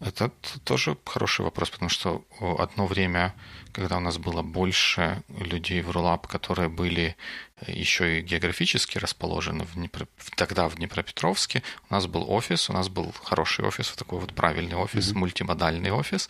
Это 0.00 0.30
тоже 0.64 0.96
хороший 1.04 1.44
вопрос, 1.44 1.70
потому 1.70 1.88
что 1.88 2.24
одно 2.58 2.86
время, 2.86 3.34
когда 3.72 3.96
у 3.98 4.00
нас 4.00 4.18
было 4.18 4.42
больше 4.42 5.22
людей 5.28 5.82
в 5.82 5.90
Рулап, 5.90 6.26
которые 6.26 6.68
были 6.68 7.16
э, 7.60 7.72
еще 7.72 8.18
и 8.18 8.22
географически 8.22 8.98
расположены 8.98 9.64
в 9.64 9.74
Днепро... 9.74 10.06
тогда 10.36 10.68
в 10.68 10.76
Днепропетровске, 10.76 11.62
у 11.88 11.94
нас 11.94 12.06
был 12.06 12.30
офис, 12.30 12.70
у 12.70 12.72
нас 12.72 12.88
был 12.88 13.12
хороший 13.22 13.64
офис, 13.64 13.90
такой 13.92 14.18
вот 14.18 14.34
правильный 14.34 14.76
офис, 14.76 15.10
mm-hmm. 15.12 15.18
мультимодальный 15.18 15.90
офис, 15.90 16.28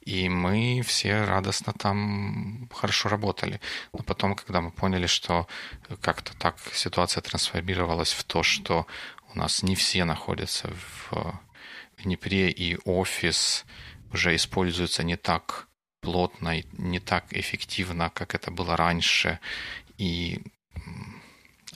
и 0.00 0.28
мы 0.28 0.82
все 0.84 1.24
радостно 1.24 1.72
там 1.72 2.68
хорошо 2.74 3.08
работали. 3.08 3.60
Но 3.92 4.00
потом, 4.02 4.34
когда 4.34 4.60
мы 4.60 4.70
поняли, 4.70 5.06
что 5.06 5.46
как-то 6.00 6.36
так 6.36 6.56
ситуация 6.72 7.20
трансформировалась 7.22 8.12
в 8.12 8.24
то, 8.24 8.42
что 8.42 8.86
у 9.34 9.38
нас 9.38 9.62
не 9.62 9.76
все 9.76 10.04
находятся 10.04 10.68
в 10.68 11.02
в 11.12 11.34
Днепре 12.02 12.50
и 12.50 12.78
офис 12.84 13.64
уже 14.12 14.34
используется 14.34 15.02
не 15.02 15.16
так 15.16 15.68
плотно 16.00 16.58
и 16.58 16.64
не 16.72 17.00
так 17.00 17.32
эффективно, 17.32 18.10
как 18.10 18.34
это 18.34 18.50
было 18.50 18.76
раньше, 18.76 19.38
и 19.98 20.42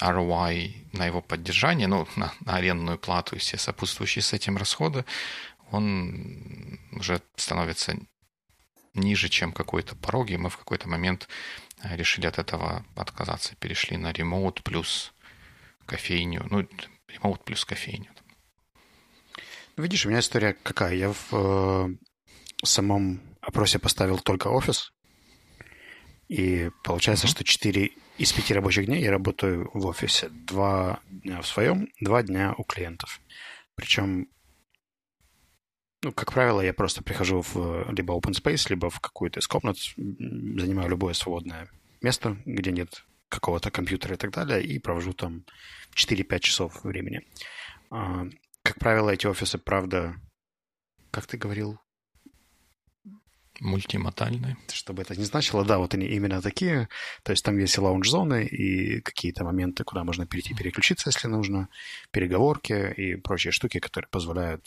ROI 0.00 0.74
на 0.92 1.06
его 1.06 1.22
поддержание, 1.22 1.86
ну, 1.86 2.06
на, 2.16 2.32
на 2.40 2.56
арендную 2.56 2.98
плату 2.98 3.36
и 3.36 3.38
все 3.38 3.56
сопутствующие 3.56 4.22
с 4.22 4.32
этим 4.32 4.56
расходы, 4.56 5.04
он 5.70 6.78
уже 6.92 7.22
становится 7.36 7.96
ниже, 8.94 9.28
чем 9.28 9.52
какой-то 9.52 9.94
порог, 9.94 10.30
и 10.30 10.36
мы 10.36 10.50
в 10.50 10.56
какой-то 10.58 10.88
момент 10.88 11.28
э, 11.82 11.96
решили 11.96 12.26
от 12.26 12.38
этого 12.38 12.84
отказаться, 12.94 13.54
перешли 13.56 13.96
на 13.96 14.12
ремоут 14.12 14.62
плюс 14.62 15.12
кофейню, 15.86 16.46
ну, 16.50 16.66
ремоут 17.08 17.44
плюс 17.44 17.64
кофейню. 17.64 18.10
Видишь, 19.76 20.06
у 20.06 20.08
меня 20.08 20.20
история 20.20 20.54
какая. 20.62 20.94
Я 20.94 21.12
в 21.12 21.28
э, 21.32 21.88
самом 22.64 23.20
опросе 23.42 23.78
поставил 23.78 24.18
только 24.18 24.48
офис. 24.48 24.92
И 26.28 26.70
получается, 26.82 27.26
mm-hmm. 27.26 27.30
что 27.30 27.44
4 27.44 27.90
из 28.18 28.32
5 28.32 28.50
рабочих 28.52 28.86
дней 28.86 29.02
я 29.02 29.10
работаю 29.10 29.70
в 29.74 29.86
офисе. 29.86 30.28
Два 30.30 31.00
дня 31.10 31.42
в 31.42 31.46
своем, 31.46 31.88
два 32.00 32.22
дня 32.22 32.54
у 32.56 32.64
клиентов. 32.64 33.20
Причем, 33.74 34.28
ну, 36.02 36.10
как 36.12 36.32
правило, 36.32 36.62
я 36.62 36.72
просто 36.72 37.02
прихожу 37.04 37.42
в 37.42 37.92
либо 37.92 38.14
open 38.14 38.32
space, 38.32 38.70
либо 38.70 38.88
в 38.88 39.00
какую-то 39.00 39.40
из 39.40 39.46
комнат, 39.46 39.76
занимаю 39.96 40.88
любое 40.88 41.12
свободное 41.12 41.68
место, 42.00 42.38
где 42.46 42.72
нет 42.72 43.04
какого-то 43.28 43.70
компьютера 43.70 44.14
и 44.14 44.18
так 44.18 44.30
далее, 44.30 44.64
и 44.64 44.78
провожу 44.78 45.12
там 45.12 45.44
4-5 45.94 46.38
часов 46.40 46.82
времени. 46.82 47.22
Как 48.66 48.78
правило, 48.80 49.10
эти 49.10 49.26
офисы, 49.28 49.58
правда, 49.58 50.16
как 51.12 51.26
ты 51.26 51.36
говорил? 51.36 51.78
Мультимодальные. 53.60 54.56
Чтобы 54.72 55.02
это 55.02 55.14
не 55.14 55.24
значило, 55.24 55.64
да, 55.64 55.78
вот 55.78 55.94
они 55.94 56.06
именно 56.06 56.42
такие. 56.42 56.88
То 57.22 57.30
есть 57.30 57.44
там 57.44 57.56
есть 57.58 57.76
и 57.76 57.80
лаунж-зоны, 57.80 58.44
и 58.44 59.00
какие-то 59.02 59.44
моменты, 59.44 59.84
куда 59.84 60.02
можно 60.02 60.26
перейти 60.26 60.52
переключиться, 60.52 61.10
если 61.10 61.28
нужно, 61.28 61.68
переговорки 62.10 62.92
и 62.96 63.14
прочие 63.14 63.52
штуки, 63.52 63.78
которые 63.78 64.08
позволяют 64.08 64.66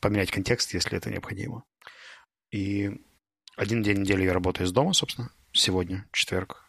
поменять 0.00 0.32
контекст, 0.32 0.74
если 0.74 0.98
это 0.98 1.08
необходимо. 1.08 1.62
И 2.50 2.90
один 3.56 3.82
день 3.84 4.00
недели 4.00 4.24
я 4.24 4.32
работаю 4.32 4.66
из 4.66 4.72
дома, 4.72 4.92
собственно, 4.92 5.30
сегодня, 5.52 6.04
четверг. 6.12 6.68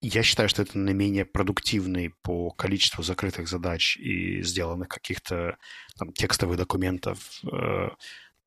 Я 0.00 0.22
считаю, 0.22 0.48
что 0.48 0.62
это 0.62 0.78
наименее 0.78 1.24
продуктивный 1.24 2.14
по 2.22 2.50
количеству 2.50 3.02
закрытых 3.02 3.48
задач 3.48 3.96
и 3.96 4.42
сделанных 4.42 4.88
каких-то 4.88 5.56
там, 5.98 6.12
текстовых 6.12 6.58
документов, 6.58 7.40
э, 7.50 7.88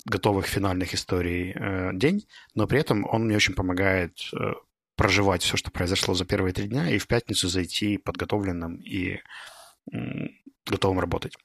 готовых 0.06 0.46
финальных 0.46 0.94
историй 0.94 1.51
э, 1.51 1.91
день, 1.94 2.27
но 2.53 2.68
при 2.68 2.79
этом 2.79 3.06
он 3.06 3.25
мне 3.25 3.36
очень 3.36 3.56
помогает 3.56 4.20
э, 4.34 4.53
проживать 4.96 5.41
все, 5.41 5.58
что 5.58 5.72
произошло 5.72 6.13
за 6.13 6.25
первые 6.25 6.53
три 6.53 6.68
дня, 6.68 6.89
и 6.89 6.98
в 6.98 7.08
пятницу 7.08 7.48
зайти 7.48 7.98
подготовленным 7.98 8.77
и 8.77 9.20
готовым 10.65 11.00
работать. 11.00 11.36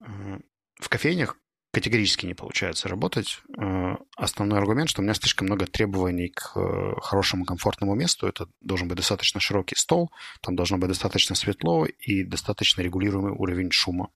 Э, 0.00 0.38
в 0.80 0.88
кофейнях 0.88 1.36
категорически 1.72 2.26
не 2.26 2.34
получается 2.34 2.88
работать. 2.88 3.40
Э, 3.58 3.96
основной 4.16 4.58
аргумент, 4.58 4.88
что 4.88 5.00
у 5.00 5.04
меня 5.04 5.14
слишком 5.14 5.46
много 5.46 5.66
требований 5.66 6.28
к 6.28 6.52
э, 6.56 6.94
хорошему 7.00 7.44
комфортному 7.44 7.94
месту. 7.94 8.26
Это 8.26 8.46
должен 8.60 8.88
быть 8.88 8.96
достаточно 8.96 9.40
широкий 9.40 9.76
стол, 9.76 10.10
там 10.40 10.56
должно 10.56 10.78
быть 10.78 10.88
достаточно 10.88 11.36
светло 11.36 11.86
и 11.86 12.24
достаточно 12.24 12.82
регулируемый 12.82 13.32
уровень 13.32 13.70
шума. 13.70 14.08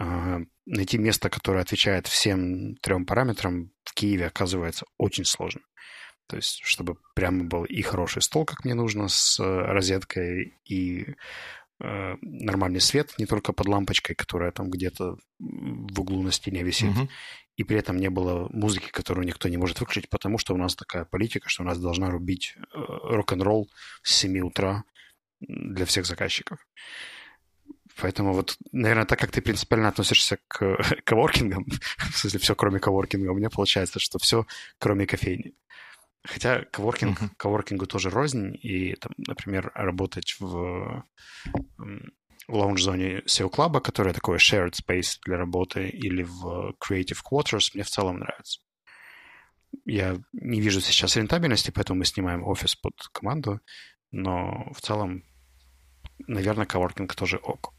Э, 0.00 0.38
найти 0.66 0.98
место, 0.98 1.28
которое 1.28 1.60
отвечает 1.60 2.06
всем 2.06 2.76
трем 2.76 3.04
параметрам 3.04 3.70
в 3.84 3.92
Киеве 3.92 4.26
оказывается 4.26 4.86
очень 4.96 5.24
сложно. 5.24 5.62
То 6.28 6.36
есть, 6.36 6.60
чтобы 6.62 6.96
прямо 7.14 7.44
был 7.44 7.64
и 7.64 7.82
хороший 7.82 8.22
стол, 8.22 8.44
как 8.44 8.64
мне 8.64 8.74
нужно, 8.74 9.08
с 9.08 9.40
розеткой, 9.40 10.54
и 10.64 11.16
нормальный 11.80 12.80
свет, 12.80 13.14
не 13.18 13.26
только 13.26 13.52
под 13.52 13.66
лампочкой, 13.66 14.14
которая 14.14 14.52
там 14.52 14.70
где-то 14.70 15.16
в 15.38 16.00
углу 16.00 16.22
на 16.22 16.32
стене 16.32 16.62
висит. 16.62 16.90
Угу. 16.90 17.08
И 17.56 17.64
при 17.64 17.78
этом 17.78 17.98
не 17.98 18.08
было 18.10 18.48
музыки, 18.52 18.90
которую 18.90 19.26
никто 19.26 19.48
не 19.48 19.56
может 19.56 19.80
выключить, 19.80 20.08
потому 20.08 20.38
что 20.38 20.54
у 20.54 20.56
нас 20.56 20.74
такая 20.74 21.04
политика, 21.04 21.48
что 21.48 21.62
у 21.62 21.66
нас 21.66 21.78
должна 21.78 22.10
рубить 22.10 22.54
э, 22.56 22.62
рок-н-ролл 22.74 23.68
с 24.02 24.14
7 24.14 24.40
утра 24.40 24.84
для 25.40 25.84
всех 25.84 26.06
заказчиков. 26.06 26.58
Поэтому 27.96 28.32
вот, 28.32 28.56
наверное, 28.72 29.04
так 29.04 29.18
как 29.18 29.30
ты 29.30 29.42
принципиально 29.42 29.88
относишься 29.88 30.38
к 30.48 30.78
коворкингам, 31.04 31.66
в 32.12 32.16
смысле 32.16 32.40
все 32.40 32.54
кроме 32.54 32.78
коворкинга, 32.78 33.30
у 33.30 33.34
меня 33.34 33.50
получается, 33.50 34.00
что 34.00 34.18
все 34.18 34.46
кроме 34.78 35.06
кофейни. 35.06 35.54
Хотя 36.22 36.64
коворкинг, 36.66 37.20
uh-huh. 37.20 37.30
коворкингу 37.36 37.86
тоже 37.86 38.10
рознь, 38.10 38.54
и, 38.60 38.94
там, 38.96 39.12
например, 39.16 39.72
работать 39.74 40.36
в 40.38 41.04
лаунж-зоне 42.46 43.20
SEO 43.20 43.50
Club, 43.50 43.80
которая 43.80 44.12
такой 44.12 44.36
shared 44.38 44.72
space 44.72 45.18
для 45.24 45.38
работы, 45.38 45.88
или 45.88 46.22
в 46.22 46.74
Creative 46.78 47.18
Quarters, 47.24 47.70
мне 47.74 47.84
в 47.84 47.90
целом 47.90 48.18
нравится. 48.18 48.60
Я 49.84 50.18
не 50.32 50.60
вижу 50.60 50.80
сейчас 50.80 51.16
рентабельности, 51.16 51.70
поэтому 51.70 52.00
мы 52.00 52.04
снимаем 52.04 52.46
офис 52.46 52.74
под 52.76 52.94
команду, 53.12 53.60
но 54.10 54.70
в 54.74 54.80
целом, 54.80 55.22
наверное, 56.26 56.66
коворкинг 56.66 57.14
тоже 57.14 57.38
ок. 57.38 57.72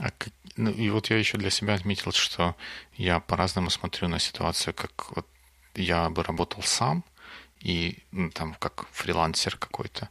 А, 0.00 0.10
ну, 0.56 0.70
и 0.70 0.90
вот 0.90 1.08
я 1.08 1.16
еще 1.16 1.38
для 1.38 1.50
себя 1.50 1.74
отметил, 1.74 2.12
что 2.12 2.54
я 2.94 3.20
по-разному 3.20 3.70
смотрю 3.70 4.08
на 4.08 4.18
ситуацию, 4.18 4.74
как 4.74 5.10
вот 5.14 5.26
я 5.76 6.10
бы 6.10 6.22
работал 6.22 6.62
сам 6.62 7.04
и 7.60 7.98
ну, 8.12 8.30
там 8.30 8.54
как 8.54 8.86
фрилансер 8.92 9.56
какой-то, 9.56 10.08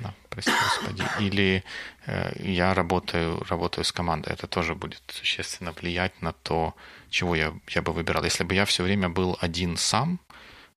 да, 0.00 0.14
прости 0.30 0.50
господи, 0.50 1.04
или 1.20 1.62
э, 2.06 2.32
я 2.42 2.74
работаю, 2.74 3.42
работаю 3.48 3.84
с 3.84 3.92
командой. 3.92 4.32
Это 4.32 4.46
тоже 4.46 4.74
будет 4.74 5.02
существенно 5.08 5.72
влиять 5.72 6.22
на 6.22 6.32
то, 6.32 6.74
чего 7.10 7.36
я, 7.36 7.52
я 7.68 7.82
бы 7.82 7.92
выбирал. 7.92 8.24
Если 8.24 8.44
бы 8.44 8.54
я 8.54 8.64
все 8.64 8.82
время 8.82 9.08
был 9.08 9.36
один 9.40 9.76
сам, 9.76 10.18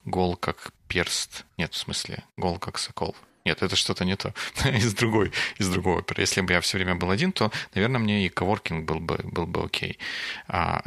гол 0.05 0.35
как 0.35 0.71
перст, 0.87 1.45
нет, 1.57 1.73
в 1.73 1.77
смысле, 1.77 2.23
гол 2.37 2.59
как 2.59 2.77
сокол, 2.77 3.15
Нет, 3.45 3.61
это 3.61 3.75
что-то 3.75 4.05
не 4.05 4.15
то. 4.15 4.33
из 4.65 4.93
другой, 4.93 5.31
из 5.59 5.69
другого. 5.69 6.03
Если 6.17 6.41
бы 6.41 6.53
я 6.53 6.59
все 6.59 6.77
время 6.77 6.95
был 6.95 7.09
один, 7.09 7.31
то, 7.31 7.51
наверное, 7.75 7.99
мне 7.99 8.25
и 8.25 8.29
коворкинг 8.29 8.85
был 8.85 8.99
бы, 8.99 9.19
был 9.23 9.47
бы 9.47 9.63
окей. 9.63 9.97
А, 10.47 10.83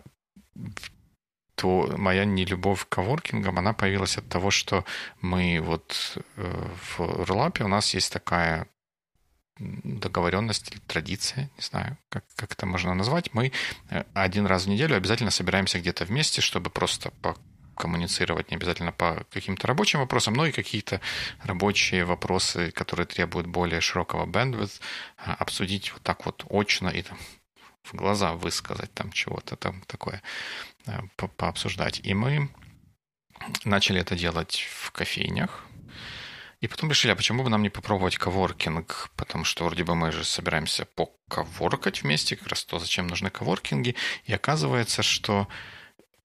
то 1.57 1.93
моя 1.97 2.25
нелюбовь 2.25 2.85
к 2.85 2.89
коворкингам, 2.91 3.59
она 3.59 3.73
появилась 3.73 4.19
от 4.19 4.29
того, 4.29 4.51
что 4.51 4.85
мы 5.21 5.59
вот 5.61 6.19
э, 6.37 6.69
в 6.97 7.25
Рулапе 7.25 7.65
у 7.65 7.69
нас 7.69 7.95
есть 7.95 8.13
такая 8.13 8.69
договоренность 9.59 10.71
или 10.71 10.79
традиция, 10.87 11.51
не 11.57 11.63
знаю, 11.63 11.97
как, 12.11 12.25
как 12.37 12.53
это 12.53 12.67
можно 12.67 12.95
назвать, 12.95 13.33
мы 13.33 13.53
э, 13.91 14.05
один 14.13 14.47
раз 14.47 14.65
в 14.65 14.69
неделю 14.69 14.97
обязательно 14.97 15.31
собираемся 15.31 15.79
где-то 15.79 16.05
вместе, 16.05 16.43
чтобы 16.43 16.71
просто 16.71 17.11
коммуницировать 17.75 18.51
не 18.51 18.57
обязательно 18.57 18.93
по 18.93 19.25
каким-то 19.31 19.67
рабочим 19.67 20.01
вопросам, 20.01 20.35
но 20.35 20.47
и 20.47 20.53
какие-то 20.53 21.01
рабочие 21.43 22.05
вопросы, 22.05 22.71
которые 22.71 23.07
требуют 23.07 23.47
более 23.47 23.81
широкого 23.81 24.27
bandwidth, 24.27 24.81
а, 25.19 25.35
обсудить 25.35 25.93
вот 25.93 26.03
так 26.03 26.27
вот 26.27 26.45
очно 26.51 26.89
и 26.89 27.03
там 27.03 27.19
в 27.83 27.95
глаза 27.95 28.33
высказать 28.33 28.93
там 28.95 29.13
чего-то 29.13 29.57
там 29.57 29.83
такое, 29.87 30.23
по 31.17 31.29
пообсуждать. 31.29 32.01
И 32.03 32.15
мы 32.15 32.49
начали 33.65 34.01
это 34.01 34.17
делать 34.17 34.67
в 34.71 34.91
кофейнях, 34.93 35.67
и 36.61 36.69
потом 36.69 36.89
решили, 36.91 37.13
а 37.13 37.17
почему 37.17 37.43
бы 37.45 37.51
нам 37.51 37.63
не 37.63 37.69
попробовать 37.69 38.17
коворкинг? 38.17 39.11
Потому 39.15 39.45
что 39.45 39.65
вроде 39.65 39.85
бы 39.85 39.95
мы 39.95 40.11
же 40.11 40.25
собираемся 40.25 40.87
поковоркать 40.87 42.03
вместе, 42.03 42.35
как 42.37 42.49
раз 42.49 42.65
то, 42.65 42.79
зачем 42.79 43.07
нужны 43.07 43.29
коворкинги. 43.29 43.95
И 44.25 44.33
оказывается, 44.33 45.03
что 45.03 45.49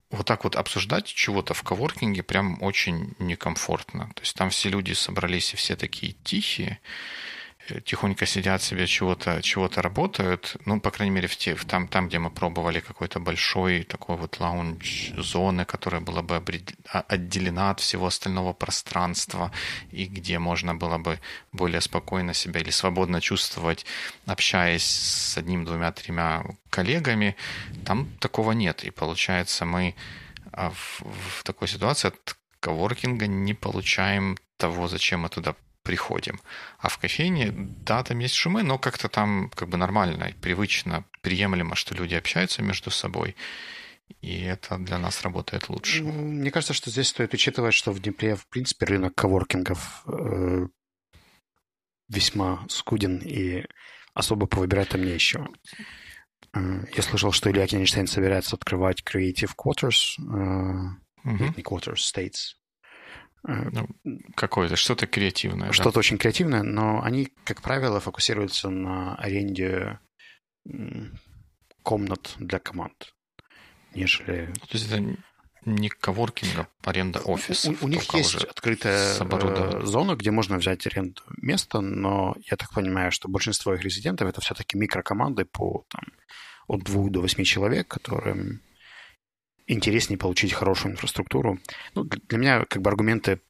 вот 0.09 0.25
так 0.25 0.43
вот 0.43 0.55
обсуждать 0.55 1.05
чего-то 1.05 1.53
в 1.53 1.63
коворкинге 1.63 2.23
прям 2.23 2.61
очень 2.61 3.13
некомфортно. 3.19 4.11
То 4.15 4.21
есть 4.21 4.35
там 4.35 4.49
все 4.49 4.69
люди 4.69 4.93
собрались 4.93 5.53
и 5.53 5.57
все 5.57 5.75
такие 5.75 6.13
тихие, 6.13 6.79
тихонько 7.85 8.25
сидят 8.25 8.61
себе, 8.61 8.87
чего-то 8.87 9.41
чего 9.41 9.69
работают. 9.75 10.57
Ну, 10.65 10.79
по 10.79 10.91
крайней 10.91 11.15
мере, 11.15 11.27
в 11.27 11.35
те, 11.35 11.55
в 11.55 11.65
там, 11.65 11.87
там, 11.87 12.07
где 12.07 12.19
мы 12.19 12.29
пробовали 12.29 12.79
какой-то 12.79 13.19
большой 13.19 13.83
такой 13.83 14.17
вот 14.17 14.39
лаунж-зоны, 14.39 15.65
которая 15.65 16.01
была 16.01 16.21
бы 16.21 16.43
а, 16.91 17.01
отделена 17.07 17.71
от 17.71 17.79
всего 17.79 18.07
остального 18.07 18.53
пространства, 18.53 19.51
и 19.91 20.05
где 20.05 20.39
можно 20.39 20.75
было 20.75 20.97
бы 20.97 21.19
более 21.51 21.81
спокойно 21.81 22.33
себя 22.33 22.59
или 22.61 22.71
свободно 22.71 23.21
чувствовать, 23.21 23.85
общаясь 24.25 24.83
с 24.83 25.37
одним, 25.37 25.65
двумя, 25.65 25.91
тремя 25.91 26.43
коллегами, 26.69 27.35
там 27.85 28.09
такого 28.19 28.51
нет. 28.53 28.83
И 28.83 28.91
получается, 28.91 29.65
мы 29.65 29.95
а, 30.51 30.71
в, 30.71 31.01
в 31.01 31.43
такой 31.43 31.67
ситуации 31.67 32.09
от 32.09 32.37
коворкинга 32.59 33.27
не 33.27 33.53
получаем 33.53 34.37
того, 34.57 34.87
зачем 34.87 35.21
мы 35.21 35.29
туда 35.29 35.55
приходим. 35.83 36.39
А 36.79 36.89
в 36.89 36.97
кофейне, 36.97 37.51
да, 37.51 38.03
там 38.03 38.19
есть 38.19 38.35
шумы, 38.35 38.63
но 38.63 38.77
как-то 38.77 39.09
там 39.09 39.49
как 39.55 39.69
бы 39.69 39.77
нормально, 39.77 40.33
привычно, 40.41 41.05
приемлемо, 41.21 41.75
что 41.75 41.95
люди 41.95 42.15
общаются 42.15 42.61
между 42.61 42.91
собой. 42.91 43.35
И 44.21 44.41
это 44.41 44.77
для 44.77 44.97
нас 44.97 45.21
работает 45.21 45.69
лучше. 45.69 46.03
Ну, 46.03 46.11
мне 46.11 46.51
кажется, 46.51 46.73
что 46.73 46.89
здесь 46.89 47.07
стоит 47.07 47.33
учитывать, 47.33 47.73
что 47.73 47.91
в 47.91 47.99
Днепре, 48.01 48.35
в 48.35 48.47
принципе, 48.47 48.85
рынок 48.85 49.15
коворкингов 49.15 50.03
э, 50.07 50.67
весьма 52.09 52.65
скуден, 52.67 53.19
и 53.19 53.63
особо 54.13 54.47
повыбирать 54.47 54.89
там 54.89 55.03
не 55.03 55.11
еще. 55.11 55.47
Э, 56.53 56.83
я 56.93 57.01
слышал, 57.03 57.31
что 57.31 57.49
Илья 57.49 57.67
Кенигштейн 57.67 58.07
собирается 58.07 58.55
открывать 58.55 59.01
Creative 59.01 59.51
Quarters, 59.57 60.17
э, 60.19 61.21
uh-huh. 61.25 61.55
не 61.55 61.63
Quarters, 61.63 62.01
States, 62.13 62.55
ну, 63.43 63.87
какое-то, 64.35 64.75
что-то 64.75 65.07
креативное. 65.07 65.71
Что-то 65.71 65.93
да? 65.93 65.99
очень 65.99 66.17
креативное, 66.17 66.63
но 66.63 67.01
они, 67.03 67.29
как 67.43 67.61
правило, 67.61 67.99
фокусируются 67.99 68.69
на 68.69 69.15
аренде 69.15 69.99
комнат 71.83 72.35
для 72.39 72.59
команд, 72.59 73.13
нежели... 73.95 74.47
Ну, 74.47 74.67
то 74.67 74.77
есть 74.77 74.91
это 74.91 75.17
не 75.65 75.89
коворкинг, 75.89 76.59
а 76.59 76.67
аренда 76.89 77.19
офиса. 77.19 77.71
У, 77.81 77.85
у 77.85 77.87
них 77.87 78.11
есть 78.15 78.35
открытая 78.35 79.15
э, 79.19 79.85
зона, 79.85 80.15
где 80.15 80.31
можно 80.31 80.57
взять 80.57 80.87
аренду 80.87 81.21
места, 81.37 81.81
но 81.81 82.35
я 82.49 82.57
так 82.57 82.73
понимаю, 82.73 83.11
что 83.11 83.27
большинство 83.27 83.73
их 83.73 83.83
резидентов 83.83 84.27
это 84.27 84.41
все-таки 84.41 84.77
микрокоманды 84.77 85.45
по 85.45 85.85
там, 85.89 86.01
от 86.67 86.83
двух 86.83 87.11
до 87.11 87.21
восьми 87.21 87.45
человек, 87.45 87.87
которым 87.87 88.61
интереснее 89.71 90.17
получить 90.17 90.53
хорошую 90.53 90.93
инфраструктуру. 90.93 91.59
Ну, 91.95 92.03
для 92.03 92.37
меня 92.37 92.65
как 92.65 92.81
бы 92.81 92.89
аргументы 92.89 93.41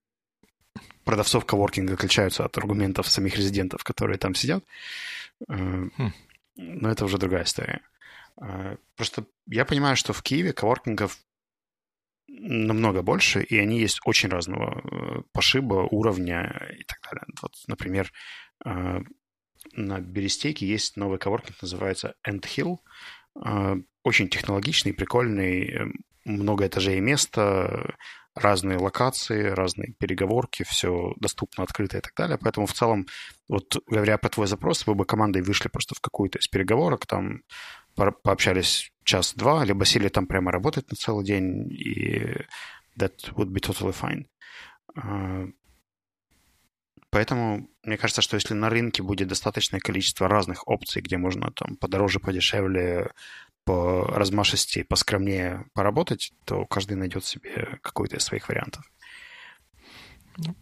продавцов 1.04 1.46
коворкинга 1.46 1.94
отличаются 1.94 2.46
от 2.46 2.58
аргументов 2.58 3.08
самих 3.08 3.36
резидентов, 3.36 3.84
которые 3.84 4.18
там 4.18 4.36
сидят. 4.36 4.64
Э, 5.50 5.56
хм. 5.98 6.14
Но 6.56 6.90
это 6.90 7.06
уже 7.06 7.18
другая 7.18 7.44
история. 7.44 7.82
Э, 8.42 8.78
просто 8.96 9.26
я 9.48 9.66
понимаю, 9.66 9.96
что 9.96 10.14
в 10.14 10.22
Киеве 10.22 10.54
коворкингов 10.54 11.18
намного 12.28 13.02
больше, 13.02 13.44
и 13.44 13.58
они 13.58 13.80
есть 13.80 14.00
очень 14.06 14.30
разного 14.30 14.80
э, 14.80 15.22
пошиба, 15.34 15.88
уровня 15.92 16.70
и 16.80 16.84
так 16.84 17.00
далее. 17.04 17.26
Вот, 17.42 17.54
например, 17.68 18.12
на 18.64 20.00
Берестейке 20.00 20.68
есть 20.68 20.98
новый 20.98 21.18
коворкинг, 21.18 21.62
называется 21.62 22.14
End 22.28 22.42
Hill. 22.44 22.78
Очень 24.04 24.30
технологичный, 24.30 24.94
прикольный, 24.94 25.94
много 26.26 26.68
этажей 26.68 27.00
места, 27.00 27.96
разные 28.36 28.78
локации, 28.78 29.44
разные 29.50 29.94
переговорки, 30.00 30.64
все 30.64 31.14
доступно, 31.18 31.64
открыто 31.64 31.98
и 31.98 32.02
так 32.02 32.14
далее. 32.16 32.38
Поэтому 32.42 32.66
в 32.66 32.74
целом, 32.74 33.08
вот 33.50 33.76
говоря 33.88 34.18
по 34.18 34.30
твой 34.30 34.48
запрос, 34.48 34.88
вы 34.88 34.96
бы 34.96 35.06
командой 35.06 35.42
вышли 35.42 35.68
просто 35.68 35.96
в 35.96 36.02
какую-то 36.02 36.40
из 36.40 36.48
переговорок, 36.48 37.06
там 37.06 37.42
пообщались 37.96 38.92
час-два, 39.04 39.66
либо 39.66 39.86
сели 39.86 40.08
там 40.08 40.28
прямо 40.28 40.52
работать 40.52 40.90
на 40.90 40.96
целый 40.96 41.26
день, 41.26 41.70
и 41.72 42.38
that 42.98 43.34
would 43.36 43.50
be 43.50 43.60
totally 43.60 43.94
fine. 43.94 44.26
А, 44.96 45.48
поэтому 47.10 47.70
мне 47.84 47.98
кажется, 47.98 48.22
что 48.22 48.36
если 48.36 48.54
на 48.54 48.70
рынке 48.70 49.04
будет 49.04 49.28
достаточное 49.28 49.82
количество 49.82 50.30
разных 50.30 50.68
опций, 50.68 51.02
где 51.02 51.18
можно 51.18 51.52
там 51.52 51.76
подороже, 51.76 52.20
подешевле 52.20 53.12
по 53.64 54.06
размашисти, 54.08 54.84
поскромнее 54.84 55.66
поработать, 55.74 56.34
то 56.46 56.66
каждый 56.66 56.98
найдет 56.98 57.26
себе 57.26 57.80
какой-то 57.82 58.18
из 58.18 58.24
своих 58.24 58.50
вариантов. 58.50 58.84
Ну, 60.38 60.56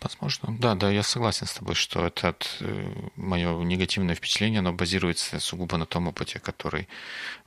возможно. 0.00 0.56
Да, 0.58 0.74
да, 0.74 0.90
я 0.90 1.02
согласен 1.02 1.46
с 1.46 1.54
тобой, 1.54 1.74
что 1.74 2.06
это 2.06 2.36
э, 2.60 3.08
мое 3.16 3.62
негативное 3.62 4.14
впечатление, 4.14 4.60
оно 4.60 4.72
базируется 4.72 5.40
сугубо 5.40 5.76
на 5.76 5.86
том 5.86 6.08
опыте, 6.08 6.38
который 6.38 6.88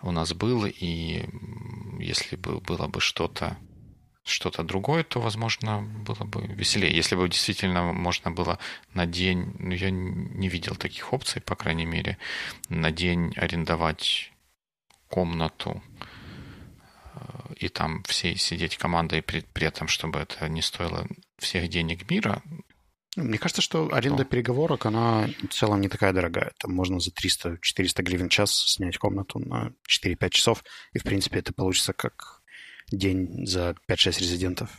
у 0.01 0.11
нас 0.11 0.33
был, 0.33 0.65
и 0.65 1.25
если 1.99 2.35
бы 2.35 2.59
было 2.59 2.87
бы 2.87 2.99
что-то 2.99 3.57
что-то 4.23 4.63
другое, 4.63 5.03
то, 5.03 5.19
возможно, 5.19 5.81
было 5.81 6.23
бы 6.23 6.45
веселее. 6.45 6.95
Если 6.95 7.15
бы 7.15 7.27
действительно 7.27 7.93
можно 7.93 8.29
было 8.29 8.59
на 8.93 9.05
день, 9.05 9.55
ну, 9.57 9.71
я 9.71 9.89
не 9.89 10.47
видел 10.49 10.75
таких 10.75 11.13
опций, 11.13 11.41
по 11.41 11.55
крайней 11.55 11.85
мере, 11.85 12.17
на 12.69 12.91
день 12.91 13.33
арендовать 13.35 14.31
комнату 15.09 15.81
э, 17.15 17.53
и 17.57 17.69
там 17.69 18.03
все 18.03 18.35
сидеть 18.35 18.77
командой 18.77 19.21
при, 19.21 19.41
при 19.41 19.67
этом, 19.67 19.87
чтобы 19.87 20.19
это 20.19 20.47
не 20.47 20.61
стоило 20.61 21.07
всех 21.37 21.67
денег 21.69 22.09
мира. 22.09 22.41
Мне 23.15 23.37
кажется, 23.37 23.61
что 23.61 23.93
аренда 23.93 24.23
то... 24.23 24.29
переговорок, 24.29 24.85
она 24.85 25.27
в 25.49 25.53
целом 25.53 25.81
не 25.81 25.89
такая 25.89 26.13
дорогая. 26.13 26.53
Там 26.59 26.73
можно 26.73 26.99
за 26.99 27.11
300-400 27.11 27.57
гривен 28.03 28.29
в 28.29 28.31
час 28.31 28.51
снять 28.51 28.97
комнату 28.97 29.39
на 29.39 29.73
4-5 29.89 30.29
часов, 30.29 30.63
и, 30.93 30.99
в 30.99 31.03
принципе, 31.03 31.39
это 31.39 31.53
получится 31.53 31.93
как 31.93 32.41
день 32.91 33.45
за 33.45 33.75
5-6 33.89 34.19
резидентов. 34.19 34.69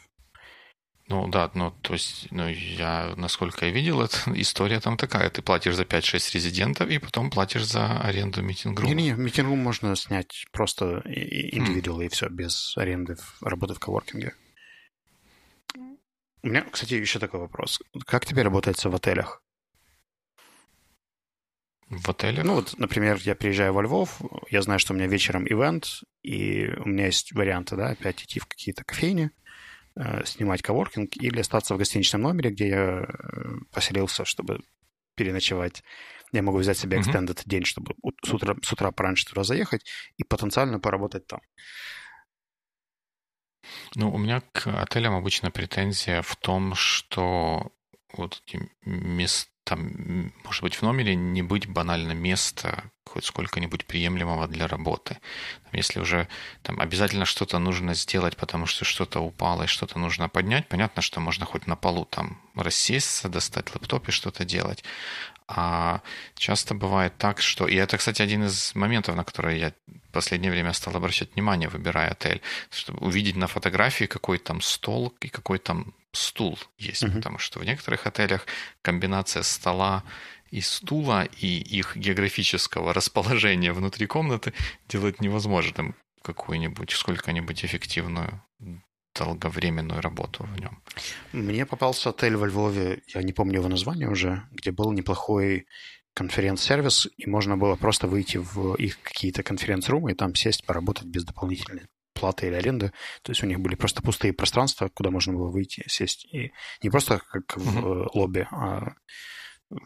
Ну 1.10 1.26
да, 1.26 1.50
ну 1.54 1.72
то 1.82 1.94
есть, 1.94 2.28
ну 2.30 2.46
я, 2.46 3.14
насколько 3.16 3.66
я 3.66 3.72
видел, 3.72 4.00
это 4.00 4.16
история 4.40 4.78
там 4.78 4.96
такая. 4.96 5.28
Ты 5.28 5.42
платишь 5.42 5.74
за 5.74 5.82
5-6 5.82 6.34
резидентов 6.34 6.88
и 6.88 6.98
потом 6.98 7.30
платишь 7.30 7.64
за 7.64 8.00
аренду 8.00 8.42
митинг 8.42 8.80
Не-не, 8.80 9.14
митинг 9.14 9.48
можно 9.48 9.96
снять 9.96 10.46
просто 10.52 11.02
индивидуал 11.04 12.00
mm. 12.00 12.06
и 12.06 12.08
все, 12.08 12.28
без 12.28 12.76
аренды 12.76 13.16
работы 13.40 13.74
в 13.74 13.80
коворкинге. 13.80 14.34
У 16.42 16.46
меня, 16.46 16.64
кстати, 16.70 16.94
еще 16.94 17.18
такой 17.18 17.40
вопрос. 17.40 17.80
Как 18.06 18.24
тебе 18.24 18.42
работается 18.42 18.88
в 18.88 18.94
отелях? 18.94 19.42
В 21.88 22.08
отелях? 22.08 22.44
Ну 22.44 22.54
вот, 22.54 22.78
например, 22.78 23.18
я 23.24 23.34
приезжаю 23.34 23.74
во 23.74 23.82
Львов, 23.82 24.22
я 24.48 24.62
знаю, 24.62 24.78
что 24.78 24.94
у 24.94 24.96
меня 24.96 25.08
вечером 25.08 25.44
ивент, 25.44 26.02
и 26.22 26.70
у 26.78 26.88
меня 26.88 27.06
есть 27.06 27.32
варианты, 27.32 27.74
да, 27.74 27.88
опять 27.88 28.22
идти 28.22 28.38
в 28.38 28.46
какие-то 28.46 28.84
кофейни, 28.84 29.26
Э, 29.26 29.49
снимать 30.24 30.62
коворкинг 30.62 31.16
или 31.16 31.40
остаться 31.40 31.74
в 31.74 31.78
гостиничном 31.78 32.22
номере, 32.22 32.50
где 32.50 32.68
я 32.68 33.00
э, 33.00 33.06
поселился, 33.72 34.24
чтобы 34.24 34.60
переночевать. 35.14 35.82
Я 36.32 36.42
могу 36.42 36.58
взять 36.58 36.78
себе 36.78 36.98
extended 36.98 37.34
mm-hmm. 37.34 37.42
день, 37.46 37.64
чтобы 37.64 37.94
с 38.24 38.32
утра, 38.32 38.54
с 38.62 38.72
утра 38.72 38.92
пораньше 38.92 39.26
туда 39.26 39.42
заехать 39.42 39.84
и 40.16 40.24
потенциально 40.24 40.78
поработать 40.78 41.26
там. 41.26 41.40
Ну, 43.94 44.12
у 44.12 44.18
меня 44.18 44.40
к 44.52 44.66
отелям 44.66 45.14
обычно 45.14 45.50
претензия 45.50 46.22
в 46.22 46.36
том, 46.36 46.74
что 46.74 47.72
вот 48.16 48.42
эти 48.46 48.70
места, 48.84 49.50
там, 49.70 50.32
может 50.44 50.62
быть, 50.62 50.74
в 50.74 50.82
номере 50.82 51.14
не 51.14 51.42
быть 51.42 51.68
банально 51.68 52.10
места 52.10 52.90
хоть 53.04 53.24
сколько-нибудь 53.24 53.86
приемлемого 53.86 54.48
для 54.48 54.66
работы. 54.66 55.18
Если 55.70 56.00
уже 56.00 56.26
там 56.62 56.80
обязательно 56.80 57.24
что-то 57.24 57.60
нужно 57.60 57.94
сделать, 57.94 58.36
потому 58.36 58.66
что 58.66 58.84
что-то 58.84 59.20
упало 59.20 59.62
и 59.62 59.66
что-то 59.68 60.00
нужно 60.00 60.28
поднять, 60.28 60.68
понятно, 60.68 61.02
что 61.02 61.20
можно 61.20 61.46
хоть 61.46 61.68
на 61.68 61.76
полу 61.76 62.04
там 62.04 62.40
рассесться, 62.56 63.28
достать 63.28 63.72
лэптоп 63.72 64.08
и 64.08 64.12
что-то 64.12 64.44
делать. 64.44 64.82
А 65.46 66.00
часто 66.34 66.74
бывает 66.74 67.16
так, 67.16 67.40
что... 67.40 67.68
И 67.68 67.76
это, 67.76 67.96
кстати, 67.96 68.22
один 68.22 68.44
из 68.44 68.74
моментов, 68.74 69.14
на 69.14 69.22
которые 69.22 69.60
я 69.60 69.72
в 69.86 70.12
последнее 70.12 70.50
время 70.50 70.72
стал 70.72 70.96
обращать 70.96 71.34
внимание, 71.34 71.68
выбирая 71.68 72.10
отель. 72.10 72.40
Чтобы 72.70 72.98
увидеть 73.06 73.36
на 73.36 73.46
фотографии, 73.46 74.06
какой 74.06 74.38
там 74.38 74.60
стол 74.60 75.14
и 75.20 75.28
какой 75.28 75.58
там 75.58 75.94
стул 76.12 76.58
есть. 76.78 77.02
Uh-huh. 77.02 77.14
Потому 77.14 77.38
что 77.38 77.58
в 77.58 77.64
некоторых 77.64 78.06
отелях 78.06 78.46
комбинация 78.82 79.42
стола 79.42 80.04
и 80.50 80.60
стула, 80.60 81.24
и 81.24 81.46
их 81.46 81.96
географического 81.96 82.92
расположения 82.92 83.72
внутри 83.72 84.06
комнаты 84.06 84.52
делает 84.88 85.20
невозможным 85.20 85.94
какую-нибудь, 86.22 86.90
сколько-нибудь 86.90 87.64
эффективную 87.64 88.42
долговременную 89.14 90.00
работу 90.00 90.44
в 90.44 90.60
нем. 90.60 90.82
Мне 91.32 91.66
попался 91.66 92.10
отель 92.10 92.36
во 92.36 92.46
Львове, 92.46 93.02
я 93.08 93.22
не 93.22 93.32
помню 93.32 93.56
его 93.56 93.68
название 93.68 94.08
уже, 94.08 94.42
где 94.52 94.70
был 94.70 94.92
неплохой 94.92 95.66
конференц-сервис, 96.14 97.08
и 97.16 97.28
можно 97.28 97.56
было 97.56 97.76
просто 97.76 98.06
выйти 98.06 98.36
в 98.38 98.74
их 98.74 99.00
какие-то 99.02 99.42
конференц-румы 99.42 100.12
и 100.12 100.14
там 100.14 100.34
сесть, 100.34 100.64
поработать 100.64 101.06
без 101.06 101.24
дополнительной 101.24 101.82
платы 102.20 102.46
или 102.46 102.54
аренды. 102.54 102.92
То 103.22 103.32
есть 103.32 103.42
у 103.42 103.46
них 103.46 103.58
были 103.58 103.74
просто 103.74 104.02
пустые 104.02 104.32
пространства, 104.32 104.88
куда 104.88 105.10
можно 105.10 105.32
было 105.32 105.50
выйти, 105.50 105.82
сесть. 105.86 106.26
И 106.32 106.52
не 106.82 106.90
просто 106.90 107.20
как 107.30 107.56
в 107.56 107.78
mm-hmm. 107.78 108.10
лобби, 108.14 108.46
а 108.50 108.94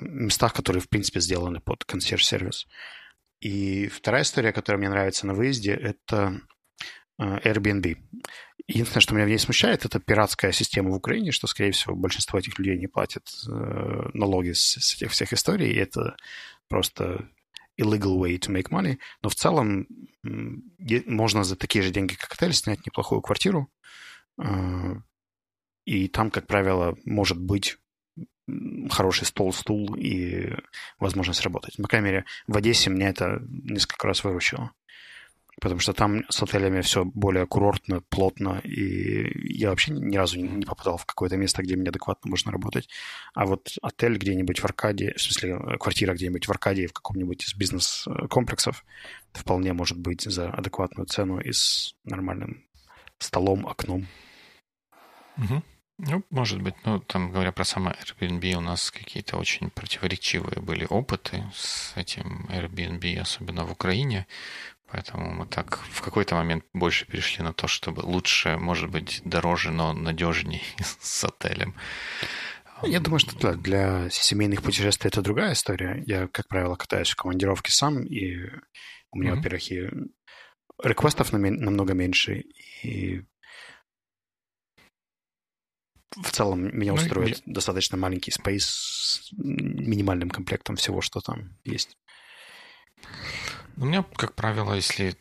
местах, 0.01 0.53
которые, 0.53 0.81
в 0.81 0.89
принципе, 0.89 1.21
сделаны 1.21 1.61
под 1.61 1.85
консьерж-сервис. 1.85 2.67
И 3.41 3.89
вторая 3.89 4.23
история, 4.23 4.53
которая 4.53 4.79
мне 4.79 4.89
нравится 4.89 5.27
на 5.27 5.35
выезде, 5.35 5.73
это 5.73 6.41
э, 7.19 7.39
Airbnb. 7.45 7.97
Единственное, 8.67 9.03
что 9.03 9.15
меня 9.15 9.27
в 9.27 9.29
ней 9.29 9.39
смущает, 9.39 9.85
это 9.85 10.01
пиратская 10.01 10.53
система 10.53 10.91
в 10.91 10.95
Украине, 10.95 11.33
что, 11.33 11.47
скорее 11.47 11.73
всего, 11.73 11.95
большинство 11.95 12.39
этих 12.39 12.59
людей 12.59 12.79
не 12.79 12.87
платят 12.87 13.29
э, 13.47 14.11
налоги 14.15 14.53
с, 14.53 14.79
с 14.81 14.97
этих 14.97 15.13
всех 15.13 15.33
историй, 15.35 15.71
и 15.71 15.79
это 15.79 16.17
просто 16.69 17.29
illegal 17.77 18.19
way 18.19 18.39
to 18.39 18.51
make 18.51 18.71
money. 18.71 18.99
Но 19.23 19.29
в 19.29 19.35
целом 19.35 19.87
можно 20.23 21.45
за 21.45 21.57
такие 21.57 21.83
же 21.83 21.91
деньги, 21.91 22.15
как 22.15 22.33
отель, 22.33 22.53
снять 22.53 22.85
неплохую 22.87 23.21
квартиру, 23.21 23.71
э, 24.43 24.95
и 25.85 26.09
там, 26.09 26.31
как 26.31 26.47
правило, 26.47 26.97
может 27.05 27.39
быть 27.39 27.79
хороший 28.91 29.27
стол, 29.27 29.53
стул 29.53 29.95
и 29.95 30.55
возможность 30.99 31.43
работать. 31.43 31.77
По 31.77 31.89
крайней 31.89 32.07
мере, 32.07 32.25
в 32.47 32.57
Одессе 32.57 32.91
меня 32.91 33.09
это 33.09 33.43
несколько 33.49 34.07
раз 34.07 34.23
выручило. 34.23 34.73
Потому 35.61 35.81
что 35.81 35.93
там 35.93 36.25
с 36.29 36.43
отелями 36.43 36.81
все 36.81 37.05
более 37.05 37.47
курортно, 37.47 38.01
плотно, 38.09 38.61
и 38.65 39.57
я 39.57 39.71
вообще 39.71 39.93
ни 39.93 40.17
разу 40.17 40.41
не 40.41 40.65
попадал 40.65 40.97
в 40.97 41.07
какое-то 41.07 41.37
место, 41.37 41.63
где 41.63 41.77
мне 41.77 41.91
адекватно 41.91 42.31
можно 42.31 42.51
работать. 42.51 42.89
А 43.35 43.47
вот 43.47 43.69
отель 43.83 44.17
где-нибудь 44.17 44.61
в 44.61 44.65
Аркадии, 44.65 45.15
в 45.17 45.23
смысле 45.23 45.59
квартира 45.79 46.15
где-нибудь 46.15 46.49
в 46.49 46.51
Аркадии, 46.51 46.87
в 46.87 46.93
каком-нибудь 46.93 47.45
из 47.45 47.55
бизнес-комплексов, 47.55 48.85
вполне 49.33 49.73
может 49.73 49.99
быть 49.99 50.23
за 50.23 50.51
адекватную 50.51 51.07
цену 51.07 51.39
и 51.41 51.53
с 51.53 51.95
нормальным 52.05 52.65
столом, 53.19 53.67
окном. 53.67 54.07
Угу. 55.37 55.63
Ну, 55.99 56.25
может 56.31 56.61
быть, 56.61 56.75
ну, 56.85 56.99
там, 56.99 57.31
говоря 57.31 57.53
про 57.53 57.65
само 57.65 57.91
Airbnb, 57.91 58.55
у 58.55 58.61
нас 58.61 58.91
какие-то 58.91 59.37
очень 59.37 59.71
противоречивые 59.71 60.61
были 60.61 60.87
опыты 60.91 61.45
с 61.55 61.93
этим 61.97 62.49
Airbnb, 62.51 63.21
особенно 63.21 63.65
в 63.65 63.71
Украине. 63.71 64.27
Поэтому 64.91 65.31
мы 65.33 65.47
так 65.47 65.79
в 65.91 66.03
какой-то 66.03 66.35
момент 66.35 66.65
больше 66.73 67.07
перешли 67.07 67.43
на 67.43 67.53
то, 67.53 67.67
чтобы 67.67 68.01
лучше, 68.01 68.57
может 68.59 68.91
быть, 68.91 69.23
дороже, 69.25 69.71
но 69.71 69.93
надежней 69.93 70.63
с 71.01 71.25
отелем. 71.25 71.75
Я 72.83 73.01
думаю, 73.01 73.19
что 73.19 73.39
да, 73.39 73.55
для 73.55 74.11
семейных 74.11 74.63
путешествий 74.63 75.09
это 75.09 75.23
другая 75.23 75.55
история. 75.55 76.03
Я, 76.07 76.29
как 76.29 76.49
правило, 76.49 76.77
катаюсь 76.77 77.11
в 77.11 77.17
командировке 77.17 77.73
сам, 77.73 78.05
и 78.05 78.37
у 79.11 79.19
меня, 79.19 79.33
mm-hmm. 79.33 79.37
во-первых, 79.37 79.73
и 79.73 79.91
реквестов 80.83 81.33
намного 81.33 81.95
меньше, 81.95 82.45
и 82.83 83.23
в 86.17 86.31
целом 86.31 86.77
меня 86.77 86.93
ну, 86.93 86.99
устроит 86.99 87.43
ну, 87.47 87.55
достаточно 87.55 87.97
маленький 87.97 88.31
спейс 88.31 88.67
с 88.67 89.33
минимальным 89.33 90.31
комплектом 90.31 90.77
всего, 90.77 91.01
что 91.01 91.21
там 91.21 91.57
есть. 91.65 91.97
У 93.77 93.85
меня, 93.85 94.05
как 94.17 94.35
правило, 94.35 94.75
если 94.75 95.17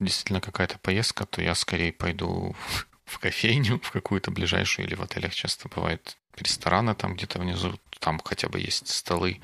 действительно 0.00 0.40
какая-то 0.40 0.78
поездка, 0.78 1.24
то 1.24 1.40
я 1.42 1.54
скорее 1.54 1.92
пойду 1.92 2.54
в 3.04 3.18
кофейню, 3.18 3.80
в 3.82 3.90
какую-то 3.90 4.30
ближайшую, 4.30 4.86
или 4.86 4.94
в 4.94 5.02
отелях 5.02 5.34
часто 5.34 5.68
бывают 5.68 6.16
рестораны 6.36 6.94
там 6.94 7.14
где-то 7.14 7.38
внизу, 7.38 7.78
там 8.00 8.20
хотя 8.22 8.48
бы 8.48 8.60
есть 8.60 8.88
столы 8.88 9.40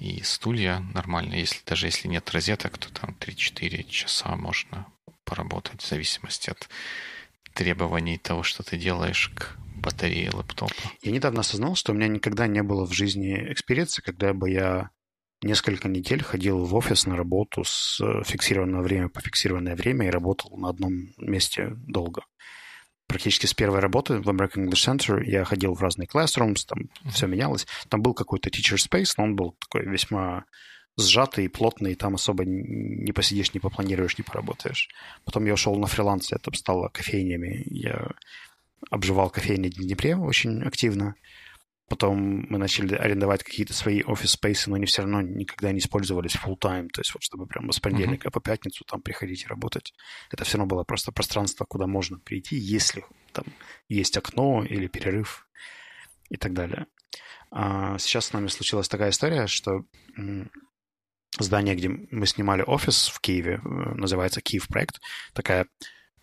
и 0.00 0.22
стулья 0.22 0.80
нормально. 0.94 1.34
Если 1.34 1.60
даже 1.64 1.86
если 1.86 2.08
нет 2.08 2.30
розеток, 2.30 2.78
то 2.78 2.92
там 2.92 3.16
3-4 3.20 3.88
часа 3.88 4.36
можно 4.36 4.86
поработать 5.24 5.82
в 5.82 5.88
зависимости 5.88 6.50
от 6.50 6.68
требований 7.54 8.18
того, 8.18 8.42
что 8.42 8.62
ты 8.62 8.76
делаешь 8.76 9.30
к 9.34 9.56
батарее 9.76 10.30
лэптопа. 10.30 10.74
Я 11.02 11.12
недавно 11.12 11.40
осознал, 11.40 11.74
что 11.74 11.92
у 11.92 11.94
меня 11.94 12.08
никогда 12.08 12.46
не 12.46 12.62
было 12.62 12.86
в 12.86 12.92
жизни 12.92 13.52
experience 13.52 13.94
а, 13.94 14.02
когда 14.02 14.32
бы 14.32 14.50
я 14.50 14.90
несколько 15.42 15.88
недель 15.88 16.22
ходил 16.22 16.64
в 16.64 16.74
офис 16.74 17.06
на 17.06 17.16
работу 17.16 17.64
с 17.64 18.00
фиксированного 18.24 18.82
время 18.82 19.08
по 19.08 19.20
фиксированное 19.20 19.76
время 19.76 20.06
и 20.06 20.10
работал 20.10 20.56
на 20.56 20.68
одном 20.68 21.08
месте 21.18 21.72
долго. 21.86 22.22
Практически 23.06 23.46
с 23.46 23.54
первой 23.54 23.80
работы 23.80 24.20
в 24.20 24.28
American 24.28 24.68
English 24.68 24.86
Center 24.86 25.24
я 25.24 25.44
ходил 25.44 25.74
в 25.74 25.80
разные 25.80 26.06
classrooms, 26.06 26.66
там 26.66 26.80
mm-hmm. 26.80 27.10
все 27.10 27.26
менялось. 27.26 27.66
Там 27.88 28.02
был 28.02 28.12
какой-то 28.12 28.50
teacher 28.50 28.76
space, 28.76 29.14
но 29.16 29.24
он 29.24 29.34
был 29.34 29.56
такой 29.58 29.86
весьма 29.86 30.44
сжатый 30.98 31.46
и 31.46 31.48
плотный, 31.48 31.92
и 31.92 31.94
там 31.94 32.16
особо 32.16 32.44
не 32.44 33.12
посидишь, 33.12 33.54
не 33.54 33.60
попланируешь, 33.60 34.18
не 34.18 34.24
поработаешь. 34.24 34.90
Потом 35.24 35.46
я 35.46 35.54
ушел 35.54 35.76
на 35.76 35.86
фриланс, 35.86 36.32
это 36.32 36.50
стало 36.54 36.88
кофейнями. 36.88 37.62
Я 37.70 38.10
обживал 38.90 39.30
кофейни 39.30 39.68
в 39.68 39.74
Днепре 39.74 40.16
очень 40.16 40.62
активно. 40.62 41.14
Потом 41.88 42.46
мы 42.48 42.58
начали 42.58 42.94
арендовать 42.94 43.42
какие-то 43.42 43.72
свои 43.72 44.02
офис-спейсы, 44.02 44.68
но 44.68 44.76
они 44.76 44.86
все 44.86 45.02
равно 45.02 45.22
никогда 45.22 45.72
не 45.72 45.78
использовались 45.78 46.36
full-time. 46.36 46.88
То 46.88 47.00
есть 47.00 47.14
вот 47.14 47.22
чтобы 47.22 47.46
прямо 47.46 47.72
с 47.72 47.80
понедельника 47.80 48.28
uh-huh. 48.28 48.32
по 48.32 48.40
пятницу 48.40 48.84
там 48.84 49.00
приходить 49.00 49.44
и 49.44 49.46
работать. 49.46 49.94
Это 50.30 50.44
все 50.44 50.58
равно 50.58 50.68
было 50.68 50.84
просто 50.84 51.12
пространство, 51.12 51.64
куда 51.64 51.86
можно 51.86 52.18
прийти, 52.18 52.56
если 52.56 53.04
там 53.32 53.46
есть 53.88 54.16
окно 54.16 54.64
или 54.64 54.86
перерыв 54.86 55.46
и 56.28 56.36
так 56.36 56.52
далее. 56.52 56.86
А 57.50 57.98
сейчас 57.98 58.26
с 58.26 58.32
нами 58.32 58.48
случилась 58.48 58.88
такая 58.88 59.10
история, 59.10 59.46
что 59.46 59.84
здание, 61.38 61.74
где 61.74 61.88
мы 61.88 62.26
снимали 62.26 62.62
офис 62.62 63.08
в 63.08 63.20
Киеве, 63.20 63.60
э, 63.62 63.68
называется 63.94 64.40
Киев 64.40 64.68
проект, 64.68 65.00
такая 65.32 65.66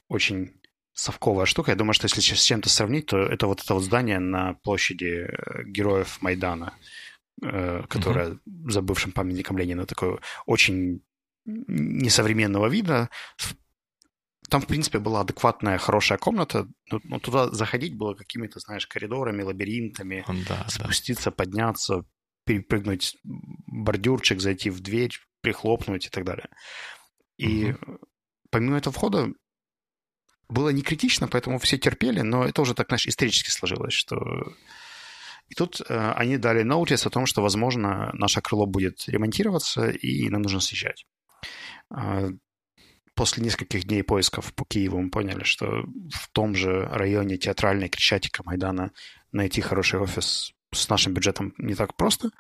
очень 0.08 0.60
совковая 0.96 1.46
штука. 1.46 1.72
Я 1.72 1.78
думаю, 1.78 1.94
что 1.94 2.06
если 2.06 2.22
с 2.22 2.44
чем-то 2.44 2.70
сравнить, 2.70 3.08
то 3.08 3.18
это 3.18 3.48
вот 3.48 3.62
это 3.62 3.74
вот 3.74 3.84
здание 3.84 4.20
на 4.20 4.54
площади 4.54 5.28
э, 5.28 5.64
героев 5.66 6.22
Майдана, 6.22 6.74
э, 7.44 7.84
которое 7.90 8.30
mm-hmm. 8.30 8.72
за 8.72 8.82
бывшим 8.82 9.12
памятником 9.12 9.58
Ленина 9.58 9.86
такое 9.86 10.20
очень 10.46 11.04
несовременного 11.46 12.68
вида. 12.68 13.10
Там, 14.50 14.62
в 14.62 14.68
принципе, 14.68 15.00
была 15.00 15.22
адекватная, 15.22 15.78
хорошая 15.78 16.18
комната, 16.18 16.68
но, 16.90 17.02
но 17.04 17.20
туда 17.20 17.50
заходить 17.50 17.98
было 17.98 18.14
какими-то, 18.14 18.60
знаешь, 18.60 18.88
коридорами, 18.88 19.44
лабиринтами, 19.44 20.24
да, 20.48 20.66
спуститься, 20.70 21.26
да. 21.26 21.32
подняться, 21.32 22.06
перепрыгнуть 22.46 23.18
бордюрчик, 23.24 24.40
зайти 24.40 24.70
в 24.70 24.80
дверь, 24.80 25.12
прихлопнуть 25.42 26.06
и 26.06 26.10
так 26.10 26.24
далее. 26.24 26.48
И 27.38 27.72
угу. 27.72 28.00
помимо 28.50 28.78
этого 28.78 28.94
входа 28.94 29.34
было 30.50 30.70
не 30.70 30.82
критично, 30.82 31.28
поэтому 31.28 31.60
все 31.60 31.78
терпели, 31.78 32.22
но 32.22 32.46
это 32.46 32.62
уже 32.62 32.74
так, 32.74 32.88
знаешь, 32.88 33.08
исторически 33.08 33.50
сложилось, 33.50 33.94
что... 33.94 34.18
И 35.48 35.54
тут 35.54 35.82
э, 35.88 36.12
они 36.16 36.38
дали 36.38 36.64
ноутис 36.64 37.06
о 37.06 37.12
том, 37.12 37.28
что, 37.28 37.44
возможно, 37.44 38.10
наше 38.14 38.42
крыло 38.42 38.66
будет 38.66 39.08
ремонтироваться, 39.08 39.90
и 39.90 40.28
нам 40.30 40.42
нужно 40.42 40.60
съезжать. 40.60 41.06
Э, 41.96 42.30
после 43.14 43.44
нескольких 43.44 43.86
дней 43.86 44.04
поисков 44.04 44.54
по 44.56 44.66
Киеву 44.66 45.00
мы 45.00 45.10
поняли, 45.12 45.44
что 45.44 45.86
в 46.12 46.30
том 46.32 46.56
же 46.56 46.88
районе 46.92 47.38
театральной 47.38 47.90
Крещатика 47.90 48.42
Майдана 48.44 48.92
найти 49.32 49.62
хороший 49.62 50.00
офис 50.00 50.54
с 50.74 50.90
нашим 50.90 51.14
бюджетом 51.14 51.54
не 51.58 51.76
так 51.76 51.96
просто. 51.96 52.32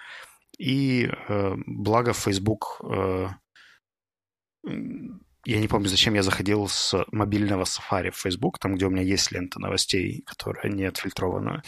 И 0.58 1.08
э, 1.08 1.56
благо 1.65 2.13
Facebook 2.13 2.82
э, 2.84 3.28
я 5.46 5.60
не 5.60 5.68
помню, 5.68 5.88
зачем 5.88 6.16
я 6.16 6.24
заходил 6.24 6.68
с 6.68 7.06
мобильного 7.12 7.64
Safari 7.64 8.12
в 8.12 8.18
Facebook, 8.18 8.60
там, 8.60 8.76
где 8.76 8.86
у 8.86 8.90
меня 8.90 9.04
есть 9.04 9.32
лента 9.32 9.60
новостей, 9.60 10.24
которая 10.26 10.72
не 10.72 10.86
отфильтрована. 10.86 11.64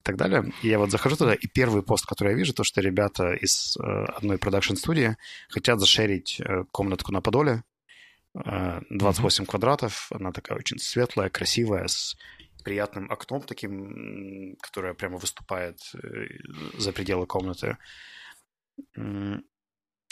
и 0.00 0.02
так 0.02 0.16
далее. 0.16 0.52
И 0.62 0.68
я 0.68 0.78
вот 0.78 0.90
захожу 0.90 1.16
туда, 1.16 1.34
и 1.34 1.46
первый 1.46 1.82
пост, 1.82 2.06
который 2.06 2.32
я 2.32 2.36
вижу, 2.36 2.52
то, 2.52 2.64
что 2.64 2.80
ребята 2.80 3.32
из 3.34 3.76
э, 3.76 3.82
одной 3.82 4.36
продакшн-студии 4.36 5.16
хотят 5.48 5.80
зашерить 5.80 6.40
э, 6.40 6.64
комнатку 6.72 7.12
на 7.12 7.20
Подоле, 7.20 7.62
28 8.34 8.90
mm-hmm. 8.90 9.46
квадратов, 9.46 10.10
она 10.10 10.32
такая 10.32 10.58
очень 10.58 10.78
светлая, 10.78 11.28
красивая, 11.28 11.86
с 11.86 12.16
приятным 12.64 13.10
окном 13.10 13.42
таким, 13.42 14.56
которое 14.60 14.94
прямо 14.94 15.18
выступает 15.18 15.78
за 16.78 16.92
пределы 16.92 17.26
комнаты. 17.26 17.76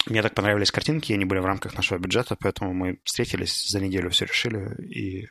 Мне 0.06 0.22
так 0.22 0.34
понравились 0.34 0.70
картинки, 0.70 1.12
они 1.12 1.24
были 1.24 1.40
в 1.40 1.44
рамках 1.46 1.74
нашего 1.74 1.98
бюджета, 1.98 2.36
поэтому 2.40 2.72
мы 2.72 3.00
встретились, 3.04 3.68
за 3.68 3.80
неделю 3.80 4.10
все 4.10 4.24
решили 4.24 4.74
и 4.82 5.28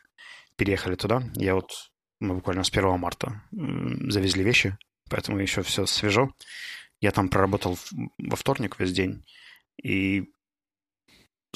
переехали 0.55 0.95
туда. 0.95 1.23
Я 1.35 1.55
вот, 1.55 1.91
мы 2.19 2.35
буквально 2.35 2.63
с 2.63 2.69
1 2.69 2.99
марта 2.99 3.41
завезли 3.51 4.43
вещи, 4.43 4.77
поэтому 5.09 5.39
еще 5.39 5.63
все 5.63 5.85
свежо. 5.85 6.31
Я 7.01 7.11
там 7.11 7.29
проработал 7.29 7.79
во 8.17 8.35
вторник 8.35 8.79
весь 8.79 8.91
день, 8.91 9.25
и 9.81 10.25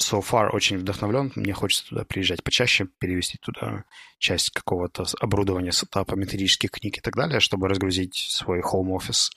so 0.00 0.20
far 0.20 0.50
очень 0.50 0.78
вдохновлен. 0.78 1.32
Мне 1.36 1.52
хочется 1.52 1.88
туда 1.88 2.04
приезжать 2.04 2.42
почаще, 2.42 2.88
перевести 2.98 3.38
туда 3.38 3.84
часть 4.18 4.50
какого-то 4.50 5.04
оборудования, 5.20 5.72
сетапа, 5.72 6.14
методических 6.14 6.70
книг 6.70 6.98
и 6.98 7.00
так 7.00 7.14
далее, 7.14 7.40
чтобы 7.40 7.68
разгрузить 7.68 8.16
свой 8.16 8.60
home 8.60 8.96
office. 8.96 9.30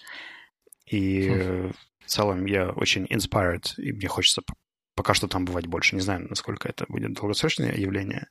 И 0.85 1.29
хм. 1.29 1.73
В 2.07 2.09
целом 2.09 2.45
я 2.45 2.69
очень 2.69 3.05
inspired, 3.05 3.73
и 3.77 3.91
мне 3.91 4.07
хочется 4.07 4.41
пока 4.95 5.13
что 5.13 5.27
там 5.27 5.43
бывать 5.43 5.67
больше. 5.67 5.95
Не 5.95 6.01
знаю, 6.01 6.25
насколько 6.29 6.69
это 6.69 6.85
будет 6.87 7.13
долгосрочное 7.13 7.75
явление, 7.75 8.29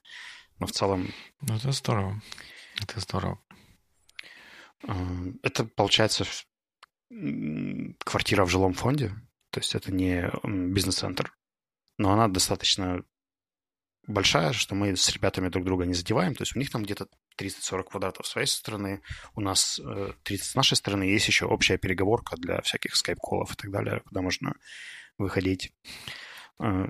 но 0.58 0.66
в 0.66 0.72
целом... 0.72 1.12
Ну, 1.42 1.56
это 1.56 1.72
здорово. 1.72 2.22
Это 2.82 3.00
здорово. 3.00 3.38
А, 4.88 4.94
это, 5.42 5.64
получается, 5.64 6.24
квартира 8.04 8.46
в 8.46 8.50
жилом 8.50 8.72
фонде, 8.72 9.10
то 9.50 9.60
есть 9.60 9.74
это 9.74 9.92
не 9.92 10.30
бизнес-центр, 10.72 11.32
но 11.98 12.12
она 12.12 12.28
достаточно 12.28 13.04
большая, 14.06 14.52
что 14.52 14.74
мы 14.74 14.96
с 14.96 15.08
ребятами 15.10 15.48
друг 15.48 15.64
друга 15.64 15.84
не 15.84 15.94
задеваем. 15.94 16.34
То 16.34 16.42
есть 16.42 16.56
у 16.56 16.58
них 16.58 16.70
там 16.70 16.82
где-то 16.82 17.08
30-40 17.38 17.84
квадратов 17.84 18.26
с 18.26 18.30
своей 18.30 18.46
стороны, 18.46 19.02
у 19.34 19.40
нас 19.40 19.80
30 20.24 20.46
э, 20.46 20.50
с 20.50 20.54
нашей 20.54 20.76
стороны. 20.76 21.04
Есть 21.04 21.28
еще 21.28 21.46
общая 21.46 21.78
переговорка 21.78 22.36
для 22.36 22.60
всяких 22.62 22.96
скайп-колов 22.96 23.52
и 23.52 23.56
так 23.56 23.70
далее, 23.70 24.00
куда 24.06 24.22
можно 24.22 24.54
выходить. 25.18 25.72
Э, 26.60 26.86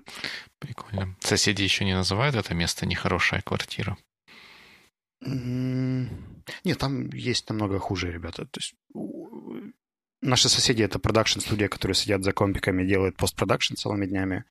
Прикольно. 0.58 1.16
Соседи 1.20 1.62
еще 1.62 1.84
не 1.84 1.94
называют 1.94 2.36
это 2.36 2.54
место 2.54 2.86
нехорошая 2.86 3.42
квартира? 3.42 3.96
Нет, 5.20 6.78
там 6.78 7.08
есть 7.10 7.48
намного 7.48 7.78
хуже 7.78 8.12
ребята. 8.12 8.46
То 8.46 8.60
есть 8.60 8.74
наши 10.20 10.48
соседи— 10.48 10.82
это 10.84 10.98
продакшн-студия, 10.98 11.68
которые 11.68 11.94
сидят 11.94 12.22
за 12.22 12.32
компиками, 12.32 12.86
делают 12.86 13.16
постпродакшн 13.16 13.74
целыми 13.74 14.06
днями. 14.06 14.44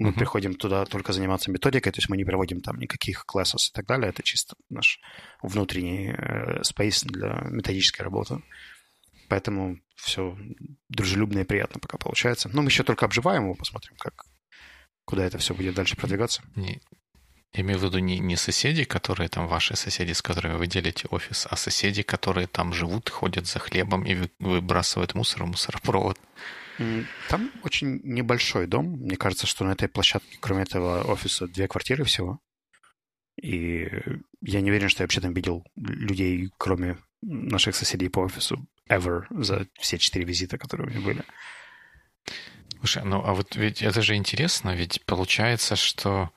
Мы 0.00 0.10
uh-huh. 0.10 0.14
приходим 0.14 0.54
туда 0.54 0.86
только 0.86 1.12
заниматься 1.12 1.50
методикой, 1.50 1.92
то 1.92 1.98
есть 1.98 2.08
мы 2.08 2.16
не 2.16 2.24
проводим 2.24 2.62
там 2.62 2.78
никаких 2.78 3.26
классов 3.26 3.60
и 3.60 3.70
так 3.70 3.86
далее. 3.86 4.08
Это 4.08 4.22
чисто 4.22 4.56
наш 4.70 4.98
внутренний 5.42 6.08
э, 6.08 6.62
space 6.62 7.04
для 7.06 7.42
методической 7.50 8.02
работы. 8.02 8.42
Поэтому 9.28 9.78
все 9.96 10.38
дружелюбно 10.88 11.40
и 11.40 11.44
приятно 11.44 11.80
пока 11.80 11.98
получается. 11.98 12.48
Но 12.48 12.62
мы 12.62 12.68
еще 12.68 12.82
только 12.82 13.04
обживаем 13.04 13.44
его, 13.44 13.54
посмотрим, 13.54 13.94
как, 13.98 14.24
куда 15.04 15.26
это 15.26 15.36
все 15.36 15.54
будет 15.54 15.74
дальше 15.74 15.96
продвигаться. 15.96 16.42
Не, 16.56 16.80
имею 17.52 17.78
в 17.78 17.82
виду 17.82 17.98
не, 17.98 18.18
не 18.18 18.36
соседи, 18.36 18.84
которые 18.84 19.28
там 19.28 19.48
ваши 19.48 19.76
соседи, 19.76 20.12
с 20.12 20.22
которыми 20.22 20.54
вы 20.54 20.66
делите 20.66 21.08
офис, 21.10 21.46
а 21.50 21.56
соседи, 21.56 22.02
которые 22.02 22.46
там 22.46 22.72
живут, 22.72 23.10
ходят 23.10 23.46
за 23.46 23.58
хлебом 23.58 24.04
и 24.04 24.28
выбрасывают 24.38 25.14
мусор 25.14 25.44
в 25.44 25.48
мусоропровод. 25.48 26.18
Там 27.28 27.50
очень 27.62 28.00
небольшой 28.04 28.66
дом. 28.66 28.86
Мне 28.86 29.16
кажется, 29.16 29.46
что 29.46 29.64
на 29.64 29.72
этой 29.72 29.88
площадке, 29.88 30.38
кроме 30.40 30.62
этого 30.62 31.02
офиса, 31.02 31.46
две 31.46 31.68
квартиры 31.68 32.04
всего. 32.04 32.40
И 33.40 33.88
я 34.40 34.60
не 34.60 34.70
уверен, 34.70 34.88
что 34.88 35.02
я 35.02 35.04
вообще 35.04 35.20
там 35.20 35.34
видел 35.34 35.64
людей, 35.76 36.50
кроме 36.56 36.96
наших 37.22 37.76
соседей 37.76 38.08
по 38.08 38.20
офису, 38.20 38.66
ever 38.88 39.24
за 39.30 39.66
все 39.78 39.98
четыре 39.98 40.24
визита, 40.24 40.56
которые 40.56 40.88
у 40.88 40.90
меня 40.90 41.00
были. 41.00 41.22
Слушай, 42.78 43.04
ну 43.04 43.22
а 43.24 43.34
вот 43.34 43.56
ведь 43.56 43.82
это 43.82 44.00
же 44.00 44.14
интересно, 44.14 44.74
ведь 44.74 45.04
получается, 45.04 45.76
что 45.76 46.30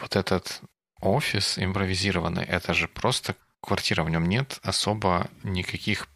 вот 0.00 0.16
этот 0.16 0.60
офис 1.00 1.58
импровизированный, 1.58 2.44
это 2.44 2.74
же 2.74 2.88
просто 2.88 3.36
квартира, 3.60 4.02
в 4.02 4.10
нем 4.10 4.28
нет 4.28 4.58
особо 4.62 5.28
никаких 5.42 6.08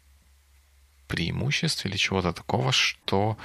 преимуществ 1.07 1.85
или 1.85 1.97
чего-то 1.97 2.33
такого, 2.33 2.71
что 2.71 3.37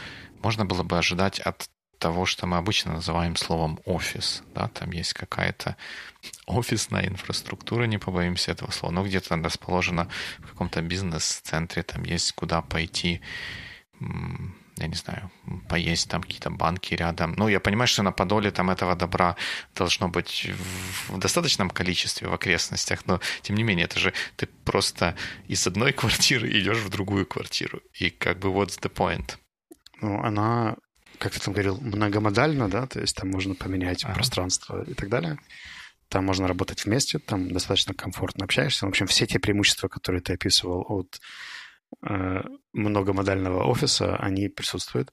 можно 0.42 0.64
было 0.66 0.82
бы 0.82 0.98
ожидать 0.98 1.40
от 1.40 1.68
того, 1.98 2.26
что 2.26 2.46
мы 2.46 2.58
обычно 2.58 2.92
называем 2.92 3.34
словом 3.34 3.80
офис. 3.86 4.42
Да? 4.54 4.68
Там 4.68 4.90
есть 4.90 5.14
какая-то 5.14 5.76
офисная 6.46 7.06
инфраструктура, 7.06 7.84
не 7.84 7.96
побоимся 7.98 8.52
этого 8.52 8.70
слова, 8.70 8.92
но 8.92 9.04
где-то 9.04 9.36
расположена 9.36 10.08
в 10.38 10.48
каком-то 10.48 10.82
бизнес-центре, 10.82 11.82
там 11.82 12.04
есть 12.04 12.32
куда 12.32 12.60
пойти 12.60 13.22
я 14.76 14.88
не 14.88 14.94
знаю, 14.94 15.30
поесть 15.68 16.10
там 16.10 16.22
какие-то 16.22 16.50
банки 16.50 16.94
рядом. 16.94 17.34
Ну, 17.36 17.48
я 17.48 17.60
понимаю, 17.60 17.86
что 17.86 18.02
на 18.02 18.12
Подоле 18.12 18.50
там 18.50 18.70
этого 18.70 18.96
добра 18.96 19.36
должно 19.74 20.08
быть 20.08 20.50
в 21.08 21.18
достаточном 21.18 21.70
количестве 21.70 22.28
в 22.28 22.34
окрестностях, 22.34 23.06
но 23.06 23.20
тем 23.42 23.56
не 23.56 23.62
менее, 23.62 23.84
это 23.84 24.00
же 24.00 24.12
ты 24.36 24.46
просто 24.46 25.16
из 25.46 25.66
одной 25.66 25.92
квартиры 26.00 26.48
идешь 26.58 26.78
в 26.78 26.88
другую 26.88 27.26
квартиру. 27.26 27.80
И 28.00 28.10
как 28.10 28.38
бы 28.40 28.48
what's 28.48 28.80
the 28.80 28.92
point? 28.92 29.36
Ну, 30.00 30.20
она, 30.22 30.76
как 31.18 31.32
ты 31.32 31.40
там 31.40 31.54
говорил, 31.54 31.80
многомодальна, 31.80 32.68
да, 32.68 32.86
то 32.86 33.00
есть 33.00 33.16
там 33.16 33.30
можно 33.30 33.54
поменять 33.54 34.04
ага. 34.04 34.14
пространство 34.14 34.82
и 34.82 34.94
так 34.94 35.08
далее. 35.08 35.38
Там 36.08 36.24
можно 36.26 36.48
работать 36.48 36.84
вместе, 36.84 37.18
там 37.18 37.50
достаточно 37.52 37.94
комфортно 37.94 38.44
общаешься. 38.44 38.86
В 38.86 38.88
общем, 38.88 39.06
все 39.06 39.26
те 39.26 39.38
преимущества, 39.38 39.88
которые 39.88 40.20
ты 40.20 40.34
описывал 40.34 40.84
от 40.88 41.20
многомодального 42.72 43.64
офиса, 43.64 44.16
они 44.16 44.48
присутствуют. 44.48 45.12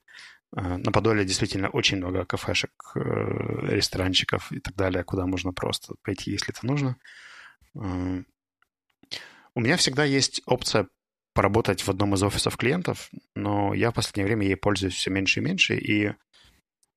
Э, 0.55 0.77
на 0.77 0.91
Подоле 0.91 1.25
действительно 1.25 1.69
очень 1.69 1.97
много 1.97 2.25
кафешек, 2.25 2.71
э, 2.95 2.99
ресторанчиков 3.75 4.51
и 4.51 4.59
так 4.59 4.75
далее, 4.75 5.03
куда 5.03 5.25
можно 5.25 5.53
просто 5.53 5.95
пойти, 6.03 6.31
если 6.31 6.53
это 6.53 6.65
нужно. 6.65 6.97
У 7.73 9.59
меня 9.59 9.77
всегда 9.77 10.03
есть 10.03 10.41
опция 10.45 10.87
поработать 11.33 11.81
в 11.81 11.89
одном 11.89 12.13
из 12.15 12.23
офисов 12.23 12.57
клиентов, 12.57 13.09
но 13.35 13.73
я 13.73 13.91
в 13.91 13.93
последнее 13.93 14.25
время 14.25 14.45
ей 14.45 14.55
пользуюсь 14.57 14.95
все 14.95 15.09
меньше 15.09 15.39
и 15.39 15.43
меньше, 15.43 15.77
и 15.77 16.13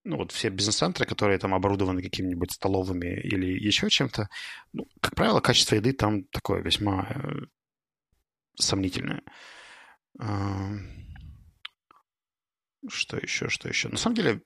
ну, 0.04 0.16
вот 0.16 0.32
все 0.32 0.50
бизнес-центры, 0.50 1.06
которые 1.06 1.38
там 1.38 1.54
оборудованы 1.54 2.02
какими-нибудь 2.02 2.52
столовыми 2.52 3.20
или 3.20 3.46
еще 3.46 3.88
чем-то, 3.88 4.28
ну, 4.72 4.86
как 5.00 5.14
правило, 5.14 5.40
качество 5.40 5.76
еды 5.76 5.92
там 5.92 6.24
такое 6.24 6.60
весьма 6.60 7.08
сомнительное. 8.56 9.22
Что 12.88 13.16
еще, 13.16 13.48
что 13.48 13.68
еще? 13.68 13.88
На 13.88 13.96
самом 13.96 14.16
деле, 14.16 14.42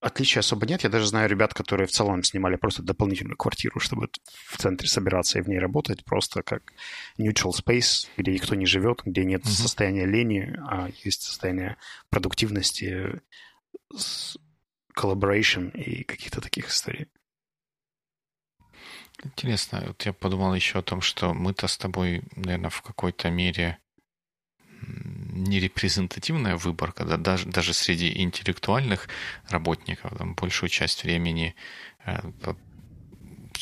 отличия 0.00 0.40
особо 0.40 0.66
нет. 0.66 0.82
Я 0.82 0.90
даже 0.90 1.06
знаю 1.06 1.28
ребят, 1.28 1.54
которые 1.54 1.86
в 1.86 1.92
целом 1.92 2.22
снимали 2.24 2.56
просто 2.56 2.82
дополнительную 2.82 3.36
квартиру, 3.36 3.78
чтобы 3.78 4.08
в 4.48 4.58
центре 4.58 4.88
собираться 4.88 5.38
и 5.38 5.42
в 5.42 5.48
ней 5.48 5.58
работать, 5.58 6.04
просто 6.04 6.42
как 6.42 6.72
neutral 7.18 7.52
space, 7.52 8.08
где 8.16 8.32
никто 8.32 8.54
не 8.54 8.66
живет, 8.66 9.02
где 9.04 9.24
нет 9.24 9.42
mm-hmm. 9.44 9.50
состояния 9.50 10.06
лени, 10.06 10.56
а 10.68 10.88
есть 11.04 11.22
состояние 11.22 11.76
продуктивности, 12.10 13.22
collaboration 14.94 15.70
и 15.72 16.02
каких-то 16.02 16.40
таких 16.40 16.68
историй. 16.68 17.08
Интересно, 19.22 19.84
вот 19.86 20.04
я 20.04 20.12
подумал 20.12 20.52
еще 20.54 20.80
о 20.80 20.82
том, 20.82 21.00
что 21.00 21.32
мы-то 21.32 21.68
с 21.68 21.78
тобой, 21.78 22.22
наверное, 22.34 22.70
в 22.70 22.82
какой-то 22.82 23.30
мере 23.30 23.78
нерепрезентативная 25.32 26.56
выборка, 26.56 27.04
да, 27.04 27.16
даже, 27.16 27.48
даже 27.48 27.72
среди 27.72 28.22
интеллектуальных 28.22 29.08
работников, 29.48 30.16
там, 30.16 30.34
большую 30.34 30.70
часть 30.70 31.04
времени 31.04 31.54
э, 32.04 32.20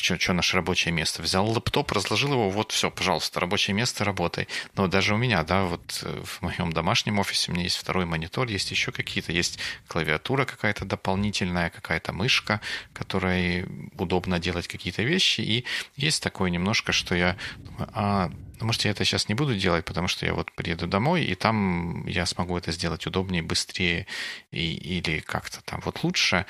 что 0.01 0.33
наше 0.33 0.55
рабочее 0.55 0.93
место. 0.93 1.21
Взял 1.21 1.47
лэптоп, 1.47 1.91
разложил 1.91 2.31
его, 2.31 2.49
вот 2.49 2.71
все, 2.71 2.89
пожалуйста, 2.89 3.39
рабочее 3.39 3.75
место, 3.75 4.03
работай. 4.03 4.47
Но 4.75 4.87
даже 4.87 5.13
у 5.13 5.17
меня, 5.17 5.43
да, 5.43 5.65
вот 5.65 6.01
э, 6.03 6.23
в 6.23 6.41
моем 6.41 6.73
домашнем 6.73 7.19
офисе 7.19 7.51
у 7.51 7.53
меня 7.53 7.63
есть 7.63 7.77
второй 7.77 8.05
монитор, 8.05 8.47
есть 8.47 8.71
еще 8.71 8.91
какие-то, 8.91 9.31
есть 9.31 9.59
клавиатура 9.87 10.45
какая-то 10.45 10.85
дополнительная, 10.85 11.69
какая-то 11.69 12.13
мышка, 12.13 12.61
которой 12.93 13.65
удобно 13.97 14.39
делать 14.39 14.67
какие-то 14.67 15.03
вещи. 15.03 15.41
И 15.41 15.65
есть 15.95 16.23
такое 16.23 16.49
немножко, 16.49 16.91
что 16.91 17.15
я 17.15 17.37
думаю, 17.57 17.89
а 17.93 18.31
Ну, 18.61 18.67
может, 18.67 18.85
я 18.85 18.91
это 18.91 19.03
сейчас 19.03 19.27
не 19.27 19.33
буду 19.33 19.55
делать, 19.55 19.85
потому 19.85 20.07
что 20.07 20.23
я 20.25 20.35
вот 20.35 20.51
приеду 20.51 20.85
домой, 20.85 21.23
и 21.23 21.33
там 21.33 22.05
я 22.05 22.27
смогу 22.27 22.55
это 22.55 22.71
сделать 22.71 23.07
удобнее, 23.07 23.41
быстрее 23.41 24.05
и, 24.51 24.75
или 24.75 25.19
как-то 25.19 25.63
там 25.63 25.81
вот 25.83 26.03
лучше. 26.03 26.45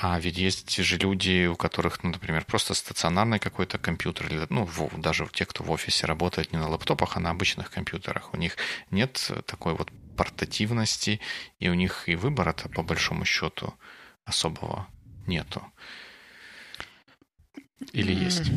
А 0.00 0.18
ведь 0.18 0.38
есть 0.38 0.74
же 0.74 0.96
люди, 0.96 1.46
у 1.46 1.54
которых, 1.54 2.02
ну, 2.02 2.10
например, 2.10 2.46
просто 2.46 2.72
стационарный 2.72 3.38
какой-то 3.38 3.76
компьютер, 3.76 4.26
или, 4.28 4.46
ну, 4.48 4.64
в, 4.64 4.98
даже 4.98 5.28
те, 5.30 5.44
кто 5.44 5.62
в 5.64 5.70
офисе 5.70 6.06
работает 6.06 6.50
не 6.52 6.58
на 6.58 6.68
лаптопах, 6.68 7.18
а 7.18 7.20
на 7.20 7.28
обычных 7.28 7.70
компьютерах. 7.70 8.32
У 8.32 8.38
них 8.38 8.56
нет 8.90 9.30
такой 9.44 9.74
вот 9.74 9.90
портативности, 10.16 11.20
и 11.58 11.68
у 11.68 11.74
них 11.74 12.08
и 12.08 12.16
выбора-то 12.16 12.70
по 12.70 12.82
большому 12.82 13.26
счету 13.26 13.74
особого 14.24 14.88
нету. 15.26 15.62
Или 17.92 18.14
есть? 18.14 18.50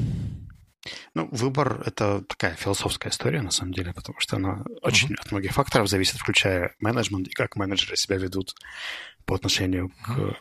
Ну, 1.14 1.28
выбор— 1.32 1.84
это 1.86 2.22
такая 2.22 2.56
философская 2.56 3.12
история, 3.12 3.42
на 3.42 3.52
самом 3.52 3.74
деле, 3.74 3.94
потому 3.94 4.20
что 4.20 4.38
она 4.38 4.64
очень 4.82 5.10
uh-huh. 5.10 5.20
от 5.20 5.32
многих 5.32 5.54
факторов 5.54 5.88
зависит, 5.88 6.18
включая 6.18 6.76
менеджмент 6.80 7.28
и 7.28 7.32
как 7.32 7.56
менеджеры 7.56 7.96
себя 7.96 8.18
ведут 8.18 8.56
по 9.26 9.36
отношению 9.36 9.92
uh-huh. 10.08 10.36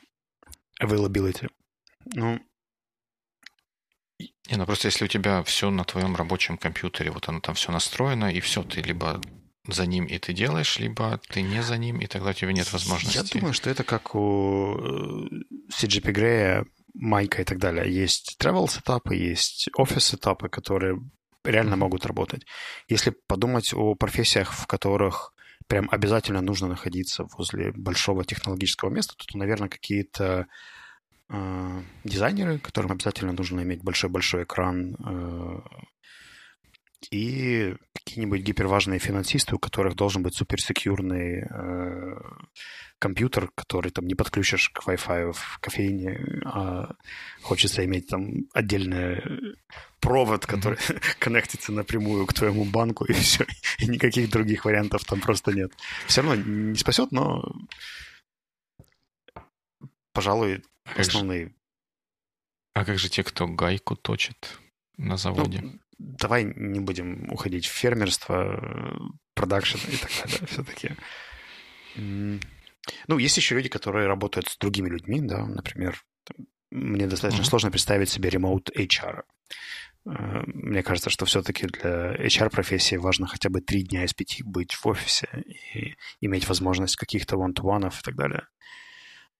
к 0.79 0.83
availability. 0.83 1.49
Ну, 2.15 2.41
не, 4.19 4.57
ну 4.57 4.67
просто 4.67 4.89
если 4.89 5.05
у 5.05 5.09
тебя 5.09 5.43
все 5.45 5.71
на 5.71 5.85
твоем 5.85 6.17
рабочем 6.17 6.57
компьютере, 6.57 7.11
вот 7.11 7.29
оно 7.29 7.41
там 7.41 7.55
все 7.55 7.71
настроено, 7.71 8.33
и 8.33 8.41
все, 8.41 8.63
ты 8.63 8.81
либо 8.81 9.21
за 9.67 9.87
ним 9.87 10.07
и 10.07 10.19
ты 10.19 10.33
делаешь, 10.33 10.79
либо 10.79 11.21
ты 11.29 11.43
не 11.43 11.63
за 11.63 11.77
ним, 11.77 12.01
и 12.01 12.07
тогда 12.07 12.31
у 12.31 12.33
тебя 12.33 12.53
нет 12.53 12.73
возможности. 12.73 13.17
Я 13.17 13.41
думаю, 13.41 13.53
что 13.53 13.71
это 13.71 13.85
как 13.85 14.15
у 14.15 14.77
CGP 15.71 16.09
э, 16.09 16.13
Grey 16.13 16.67
майка 16.95 17.43
и 17.43 17.45
так 17.45 17.59
далее. 17.59 17.93
Есть 17.93 18.37
travel 18.41 18.69
сетапы, 18.69 19.15
есть 19.15 19.69
офис 19.77 20.05
сетапы, 20.05 20.49
которые 20.49 21.01
реально 21.45 21.77
могут 21.77 22.07
работать. 22.07 22.47
Если 22.89 23.11
подумать 23.27 23.73
о 23.75 23.95
профессиях, 23.95 24.53
в 24.53 24.67
которых 24.67 25.33
прям 25.67 25.89
обязательно 25.91 26.41
нужно 26.41 26.69
находиться 26.69 27.25
возле 27.37 27.73
большого 27.73 28.25
технологического 28.25 28.91
места, 28.91 29.15
то, 29.17 29.39
наверное, 29.39 29.69
какие-то 29.69 30.47
э, 31.29 31.83
дизайнеры, 32.05 32.59
которым 32.59 32.93
обязательно 32.93 33.33
нужно 33.33 33.61
иметь 33.63 33.83
большой-большой 33.83 34.43
экран, 34.43 34.97
э, 34.97 35.61
и 37.11 37.75
какие-нибудь 37.95 38.43
гиперважные 38.43 38.99
финансисты, 38.99 39.55
у 39.55 39.59
которых 39.59 39.95
должен 39.95 40.23
быть 40.23 40.35
суперсекьюрный 40.35 41.47
э, 41.49 42.21
компьютер, 42.99 43.51
который 43.55 43.91
там 43.91 44.07
не 44.07 44.15
подключишь 44.15 44.69
к 44.71 44.87
Wi-Fi 44.87 45.33
в 45.33 45.59
кофейне, 45.61 46.43
а 46.45 46.95
хочется 47.43 47.85
иметь 47.85 48.09
там 48.09 48.49
отдельный 48.53 49.23
провод, 50.01 50.47
который 50.47 50.79
mm-hmm. 50.79 51.17
коннектится 51.19 51.73
напрямую 51.73 52.27
к 52.27 52.35
твоему 52.35 52.65
банку, 52.65 53.05
и 53.05 53.13
все. 53.13 53.47
И 53.79 53.87
никаких 53.87 54.31
других 54.31 54.65
вариантов 54.65 55.05
там 55.05 55.21
просто 55.21 55.53
нет. 55.53 55.73
Все 56.07 56.23
равно 56.23 56.43
не 56.43 56.77
спасет, 56.77 57.11
но, 57.13 57.43
пожалуй, 60.13 60.63
а 60.85 61.01
основные. 61.01 61.55
А 62.75 62.85
как 62.85 62.99
же 62.99 63.09
те, 63.09 63.25
кто 63.25 63.47
гайку 63.49 63.97
точит 63.97 64.59
на 64.97 65.17
заводе? 65.17 65.61
Ну, 65.63 65.79
давай 66.01 66.45
не 66.45 66.81
будем 66.81 67.31
уходить 67.31 67.67
в 67.67 67.73
фермерство, 67.73 68.99
продакшн 69.35 69.79
и 69.89 69.97
так 69.97 70.11
далее. 70.23 70.47
Все-таки. 70.47 70.91
Ну, 73.07 73.19
есть 73.19 73.37
еще 73.37 73.55
люди, 73.55 73.69
которые 73.69 74.07
работают 74.07 74.49
с 74.49 74.57
другими 74.57 74.89
людьми, 74.89 75.21
да, 75.21 75.47
например, 75.47 76.03
мне 76.71 77.07
достаточно 77.07 77.43
mm-hmm. 77.43 77.49
сложно 77.49 77.71
представить 77.71 78.09
себе 78.09 78.31
ремоут 78.31 78.71
HR. 78.71 79.23
Э, 80.07 80.43
мне 80.47 80.83
кажется, 80.83 81.11
что 81.11 81.27
все-таки 81.27 81.67
для 81.67 82.15
HR-профессии 82.15 82.97
важно 82.97 83.27
хотя 83.27 83.51
бы 83.51 83.61
три 83.61 83.83
дня 83.83 84.05
из 84.05 84.15
пяти 84.15 84.43
быть 84.43 84.75
в 84.75 84.87
офисе 84.87 85.29
и 85.75 85.97
иметь 86.21 86.49
возможность 86.49 86.97
каких-то 86.97 87.37
one-to-one 87.37 87.89
и 87.89 88.03
так 88.03 88.15
далее. 88.15 88.47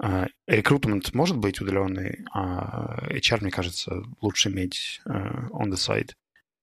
Э, 0.03 0.27
рекрутмент 0.47 1.15
может 1.15 1.37
быть 1.37 1.61
удаленный, 1.61 2.25
а 2.33 2.99
HR, 3.11 3.43
мне 3.43 3.51
кажется, 3.51 4.03
лучше 4.21 4.51
иметь 4.51 5.01
э, 5.07 5.11
on 5.11 5.71
the 5.71 5.77
side. 5.77 6.11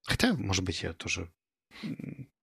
Хотя, 0.07 0.33
может 0.33 0.63
быть, 0.63 0.83
я 0.83 0.93
тоже 0.93 1.29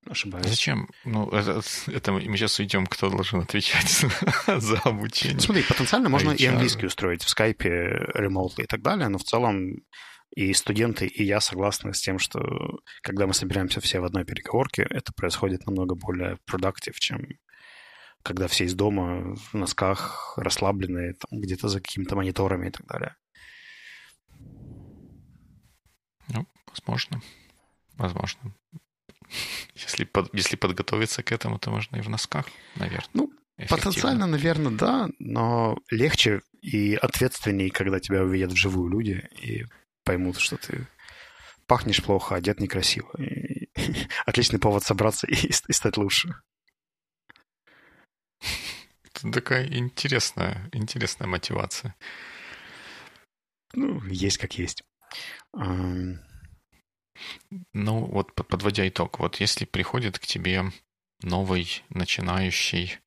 ошибаюсь. 0.07 0.46
Зачем? 0.46 0.88
Ну, 1.05 1.29
это, 1.33 1.62
это 1.87 2.12
мы 2.12 2.20
сейчас 2.37 2.59
уйдем, 2.61 2.87
кто 2.87 3.09
должен 3.09 3.40
отвечать 3.40 3.88
за 4.46 4.79
обучение. 4.81 5.40
Смотри, 5.40 5.62
потенциально 5.62 6.11
можно 6.11 6.31
HR. 6.31 6.37
и 6.37 6.46
английский 6.46 6.87
устроить 6.87 7.24
в 7.24 7.29
скайпе, 7.29 8.07
ремонтли 8.14 8.64
и 8.64 8.66
так 8.66 8.83
далее, 8.83 9.09
но 9.09 9.16
в 9.16 9.24
целом 9.24 9.83
и 10.37 10.53
студенты, 10.53 11.07
и 11.07 11.24
я 11.24 11.40
согласны 11.40 11.94
с 11.94 12.00
тем, 12.00 12.18
что 12.18 12.81
когда 13.03 13.27
мы 13.27 13.33
собираемся 13.33 13.81
все 13.81 14.00
в 14.00 14.05
одной 14.05 14.24
переговорке, 14.24 14.83
это 14.83 15.12
происходит 15.14 15.64
намного 15.64 15.94
более 15.94 16.38
продуктив, 16.44 16.98
чем 17.00 17.27
когда 18.22 18.46
все 18.46 18.64
из 18.64 18.74
дома 18.74 19.37
в 19.37 19.55
носках, 19.55 20.35
расслабленные, 20.37 21.14
там, 21.14 21.40
где-то 21.40 21.68
за 21.68 21.81
какими-то 21.81 22.16
мониторами 22.16 22.68
и 22.68 22.70
так 22.70 22.87
далее. 22.87 23.16
Ну, 26.29 26.46
возможно. 26.66 27.22
Возможно. 27.96 28.54
Если, 29.74 30.04
под, 30.04 30.33
если 30.35 30.57
подготовиться 30.57 31.22
к 31.22 31.33
этому, 31.33 31.59
то 31.59 31.70
можно 31.70 31.96
и 31.96 32.00
в 32.00 32.09
носках, 32.09 32.46
наверное. 32.76 33.11
Ну, 33.14 33.33
потенциально, 33.68 34.26
наверное, 34.26 34.72
да, 34.72 35.09
но 35.18 35.78
легче 35.90 36.42
и 36.61 36.94
ответственнее, 36.94 37.70
когда 37.70 38.00
тебя 38.00 38.22
увидят 38.22 38.52
вживую 38.52 38.90
люди 38.90 39.28
и 39.40 39.64
поймут, 40.04 40.38
что 40.38 40.57
ты 40.57 40.87
пахнешь 41.66 42.02
плохо, 42.02 42.35
одет 42.35 42.61
некрасиво. 42.61 43.11
И... 43.18 43.68
Отличный 44.26 44.59
повод 44.59 44.85
собраться 44.85 45.26
и, 45.26 45.35
и 45.35 45.72
стать 45.72 45.96
лучше. 45.96 46.37
Это 49.04 49.30
такая 49.33 49.66
интересная, 49.66 50.68
интересная 50.72 51.28
мотивация. 51.28 51.94
Ну, 53.72 54.02
есть 54.04 54.38
как 54.38 54.59
есть. 54.59 54.85
Ну, 57.72 58.05
вот 58.07 58.35
подводя 58.35 58.87
итог, 58.88 59.18
вот 59.18 59.37
если 59.37 59.64
приходит 59.64 60.18
к 60.18 60.27
тебе 60.27 60.64
новый 61.22 61.83
начинающий 61.88 62.98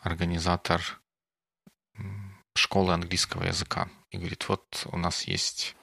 организатор 0.00 0.82
школы 2.54 2.94
английского 2.94 3.44
языка 3.44 3.88
и 4.10 4.18
говорит, 4.18 4.48
вот 4.48 4.86
у 4.92 4.96
нас 4.96 5.24
есть 5.24 5.76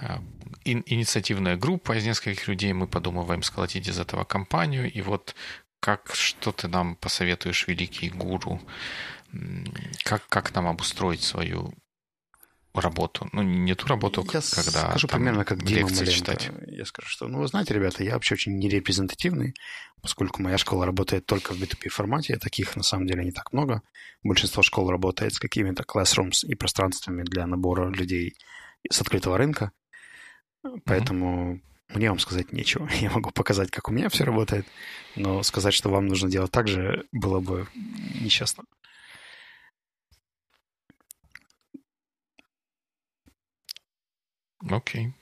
э, 0.00 0.18
инициативная 0.64 1.56
группа 1.56 1.96
из 1.96 2.06
нескольких 2.06 2.48
людей, 2.48 2.72
мы 2.72 2.86
подумываем 2.86 3.42
сколотить 3.42 3.88
из 3.88 3.98
этого 3.98 4.24
компанию, 4.24 4.90
и 4.90 5.00
вот 5.02 5.34
как, 5.80 6.14
что 6.14 6.52
ты 6.52 6.68
нам 6.68 6.94
посоветуешь, 6.96 7.66
великий 7.66 8.10
гуру, 8.10 8.60
как, 10.04 10.26
как 10.28 10.54
нам 10.54 10.68
обустроить 10.68 11.22
свою 11.22 11.74
работу. 12.80 13.28
Ну, 13.32 13.42
не 13.42 13.74
ту 13.74 13.86
работу, 13.86 14.22
я 14.22 14.40
когда 14.40 14.40
скажу 14.90 15.06
там 15.06 15.20
примерно 15.20 15.44
как 15.44 15.62
Дима 15.62 15.88
Маленко. 15.88 16.06
читать. 16.06 16.50
Я 16.66 16.84
скажу, 16.86 17.08
что, 17.08 17.28
ну, 17.28 17.38
вы 17.40 17.48
знаете, 17.48 17.74
ребята, 17.74 18.02
я 18.02 18.14
вообще 18.14 18.34
очень 18.34 18.56
нерепрезентативный, 18.58 19.54
поскольку 20.00 20.42
моя 20.42 20.58
школа 20.58 20.86
работает 20.86 21.26
только 21.26 21.52
в 21.52 21.60
B2B 21.60 21.88
формате, 21.90 22.38
таких 22.38 22.74
на 22.76 22.82
самом 22.82 23.06
деле 23.06 23.24
не 23.24 23.32
так 23.32 23.52
много. 23.52 23.82
Большинство 24.22 24.62
школ 24.62 24.90
работает 24.90 25.34
с 25.34 25.38
какими-то 25.38 25.82
classrooms 25.82 26.46
и 26.46 26.54
пространствами 26.54 27.22
для 27.22 27.46
набора 27.46 27.90
людей 27.90 28.36
с 28.90 29.00
открытого 29.00 29.36
рынка. 29.36 29.72
Поэтому 30.84 31.54
mm-hmm. 31.54 31.96
мне 31.96 32.08
вам 32.08 32.18
сказать 32.18 32.52
нечего. 32.52 32.88
Я 33.00 33.10
могу 33.10 33.30
показать, 33.30 33.70
как 33.70 33.88
у 33.88 33.92
меня 33.92 34.08
все 34.08 34.24
работает, 34.24 34.66
но 35.16 35.42
сказать, 35.42 35.74
что 35.74 35.90
вам 35.90 36.06
нужно 36.06 36.30
делать 36.30 36.50
так 36.50 36.68
же, 36.68 37.04
было 37.12 37.40
бы 37.40 37.66
нечестно. 38.20 38.64
Окей. 44.70 45.14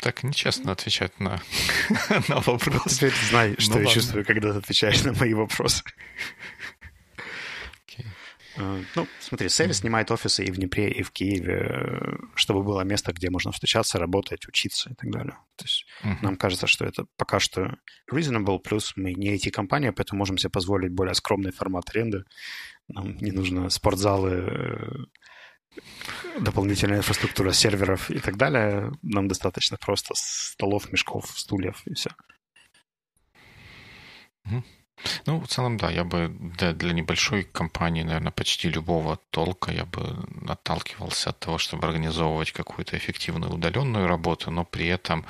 Так 0.00 0.22
нечестно 0.22 0.72
отвечать 0.72 1.18
на, 1.20 1.42
на 2.28 2.40
вопрос. 2.40 2.96
Теперь 2.96 3.12
знай, 3.28 3.54
что 3.58 3.74
ну, 3.74 3.80
я 3.80 3.86
ладно. 3.86 4.00
чувствую, 4.00 4.24
когда 4.24 4.52
ты 4.52 4.58
отвечаешь 4.58 5.04
на 5.04 5.12
мои 5.12 5.34
вопросы. 5.34 5.82
Okay. 7.86 8.06
Uh, 8.56 8.84
ну, 8.96 9.06
смотри, 9.20 9.50
Севи 9.50 9.70
mm-hmm. 9.70 9.74
снимает 9.74 10.10
офисы 10.10 10.42
и 10.44 10.50
в 10.50 10.56
Днепре, 10.56 10.90
и 10.90 11.02
в 11.02 11.10
Киеве, 11.10 12.18
чтобы 12.34 12.62
было 12.62 12.80
место, 12.80 13.12
где 13.12 13.28
можно 13.28 13.52
встречаться, 13.52 13.98
работать, 13.98 14.48
учиться 14.48 14.88
и 14.90 14.94
так 14.94 15.10
далее. 15.10 15.36
То 15.56 15.64
есть 15.66 15.84
mm-hmm. 16.02 16.18
нам 16.22 16.36
кажется, 16.36 16.66
что 16.66 16.86
это 16.86 17.04
пока 17.18 17.38
что 17.38 17.76
reasonable, 18.10 18.58
плюс 18.58 18.94
мы 18.96 19.12
не 19.12 19.36
IT-компания, 19.36 19.92
поэтому 19.92 20.18
можем 20.20 20.38
себе 20.38 20.50
позволить 20.50 20.92
более 20.92 21.14
скромный 21.14 21.52
формат 21.52 21.90
аренды. 21.90 22.24
Нам 22.88 23.18
не 23.18 23.32
нужно 23.32 23.68
спортзалы, 23.68 25.08
дополнительная 26.38 26.98
инфраструктура 26.98 27.52
серверов 27.52 28.10
и 28.10 28.18
так 28.18 28.36
далее. 28.36 28.92
Нам 29.02 29.28
достаточно 29.28 29.76
просто 29.76 30.14
столов, 30.16 30.92
мешков, 30.92 31.26
стульев 31.26 31.82
и 31.86 31.94
все. 31.94 32.10
Ну, 35.26 35.40
в 35.40 35.48
целом, 35.48 35.76
да, 35.76 35.90
я 35.90 36.04
бы 36.04 36.28
для, 36.58 36.72
для 36.72 36.92
небольшой 36.92 37.44
компании, 37.44 38.02
наверное, 38.02 38.32
почти 38.32 38.68
любого 38.68 39.18
толка 39.30 39.72
я 39.72 39.86
бы 39.86 40.24
отталкивался 40.46 41.30
от 41.30 41.38
того, 41.38 41.58
чтобы 41.58 41.86
организовывать 41.86 42.52
какую-то 42.52 42.96
эффективную 42.96 43.52
удаленную 43.52 44.06
работу, 44.06 44.50
но 44.50 44.64
при 44.64 44.86
этом 44.88 45.24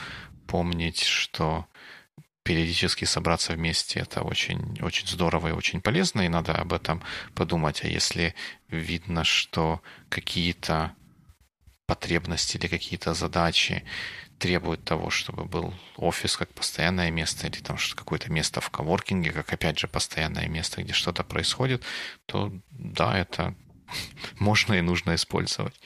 помнить, 0.47 1.03
что 1.03 1.67
периодически 2.43 3.05
собраться 3.05 3.53
вместе 3.53 4.01
это 4.01 4.23
очень, 4.23 4.79
очень 4.83 5.07
здорово 5.07 5.49
и 5.49 5.53
очень 5.53 5.81
полезно, 5.81 6.23
и 6.23 6.29
надо 6.29 6.55
об 6.55 6.73
этом 6.73 7.03
подумать. 7.35 7.85
А 7.85 7.89
если 7.89 8.35
видно, 8.69 9.25
что 9.25 9.83
какие-то 10.09 10.95
потребности 11.87 12.57
или 12.57 12.67
какие-то 12.67 13.15
задачи 13.15 13.85
требуют 14.39 14.85
того, 14.85 15.11
чтобы 15.11 15.45
был 15.45 15.75
офис 15.97 16.37
как 16.37 16.53
постоянное 16.55 17.11
место 17.11 17.47
или 17.47 17.61
там 17.61 17.77
какое-то 17.95 18.33
место 18.33 18.61
в 18.61 18.71
коворкинге, 18.71 19.33
как 19.33 19.53
опять 19.53 19.79
же 19.79 19.87
постоянное 19.87 20.49
место, 20.49 20.83
где 20.83 20.93
что-то 20.93 21.25
происходит, 21.25 21.83
то 22.27 22.53
да, 22.71 23.19
это 23.19 23.55
можно 24.39 24.75
и 24.75 24.81
нужно 24.81 25.15
использовать. 25.15 25.79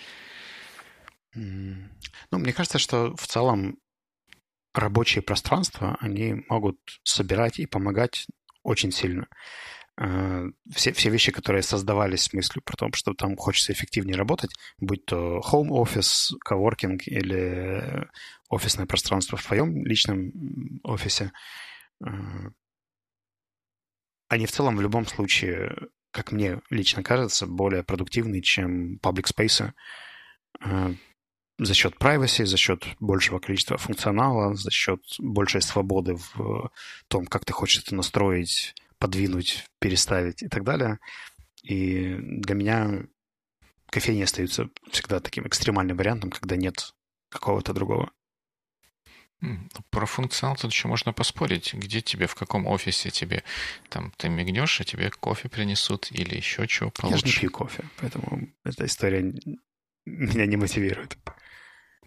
Ну, 1.35 2.39
мне 2.39 2.53
кажется, 2.53 2.79
что 2.79 3.17
в 3.17 3.27
целом 3.27 3.77
рабочие 4.75 5.23
пространства, 5.23 5.97
они 6.01 6.45
могут 6.49 6.79
собирать 7.05 7.59
и 7.59 7.67
помогать 7.67 8.27
очень 8.63 8.91
сильно. 8.91 9.29
Э, 9.97 10.47
все, 10.75 10.93
все 10.93 11.11
вещи, 11.11 11.31
которые 11.31 11.63
создавались 11.63 12.25
с 12.25 12.33
мыслью 12.33 12.63
про 12.65 12.77
то, 12.77 12.89
что 12.93 13.15
там 13.15 13.37
хочется 13.37 13.73
эффективнее 13.73 14.17
работать, 14.17 14.51
будь 14.79 15.07
то 15.07 15.41
home 15.41 15.69
office, 15.69 16.33
coworking 16.47 16.99
или 17.07 18.09
офисное 18.49 18.87
пространство 18.87 19.39
в 19.39 19.47
твоем 19.47 19.87
личном 19.87 20.33
офисе, 20.83 21.33
э, 22.05 22.11
они 24.29 24.47
в 24.47 24.53
целом 24.53 24.77
в 24.77 24.81
любом 24.81 25.07
случае, 25.07 25.89
как 26.11 26.33
мне 26.33 26.61
лично 26.71 27.05
кажется, 27.05 27.47
более 27.47 27.85
продуктивны, 27.85 28.41
чем 28.41 28.97
public 28.97 29.27
space 29.33 29.73
за 31.59 31.75
счет 31.75 31.95
privacy, 31.97 32.45
за 32.45 32.57
счет 32.57 32.85
большего 33.01 33.39
количества 33.39 33.77
функционала, 33.77 34.55
за 34.55 34.71
счет 34.71 35.01
большей 35.19 35.63
свободы 35.63 36.17
в 36.35 36.71
том, 37.09 37.27
как 37.27 37.45
ты 37.45 37.53
хочешь 37.53 37.85
это 37.85 37.95
настроить, 37.95 38.75
подвинуть, 38.99 39.65
переставить 39.79 40.43
и 40.43 40.49
так 40.49 40.65
далее. 40.65 40.99
И 41.63 42.17
для 42.19 42.55
меня 42.55 43.07
кофейни 43.87 44.23
остаются 44.23 44.69
всегда 44.91 45.21
таким 45.21 45.47
экстремальным 45.47 45.97
вариантом, 45.97 46.31
когда 46.31 46.57
нет 46.57 46.95
какого-то 47.29 47.73
другого. 47.73 48.11
Про 49.91 50.07
функционал 50.07 50.57
тут 50.57 50.73
еще 50.73 50.89
можно 50.89 51.13
поспорить. 51.13 51.75
Где 51.75 52.01
тебе, 52.01 52.27
в 52.27 52.35
каком 52.35 52.67
офисе 52.67 53.11
тебе, 53.11 53.45
там, 53.91 54.11
ты 54.17 54.29
мигнешь, 54.29 54.81
а 54.81 54.85
тебе 54.85 55.11
кофе 55.11 55.49
принесут 55.49 56.11
или 56.11 56.35
еще 56.35 56.67
чего 56.67 56.91
получше. 56.91 57.17
Я 57.17 57.21
же 57.21 57.27
не 57.27 57.41
пью 57.41 57.51
кофе, 57.51 57.85
поэтому 57.99 58.49
эта 58.65 58.87
история 58.87 59.35
меня 60.07 60.47
не 60.47 60.57
мотивирует. 60.57 61.19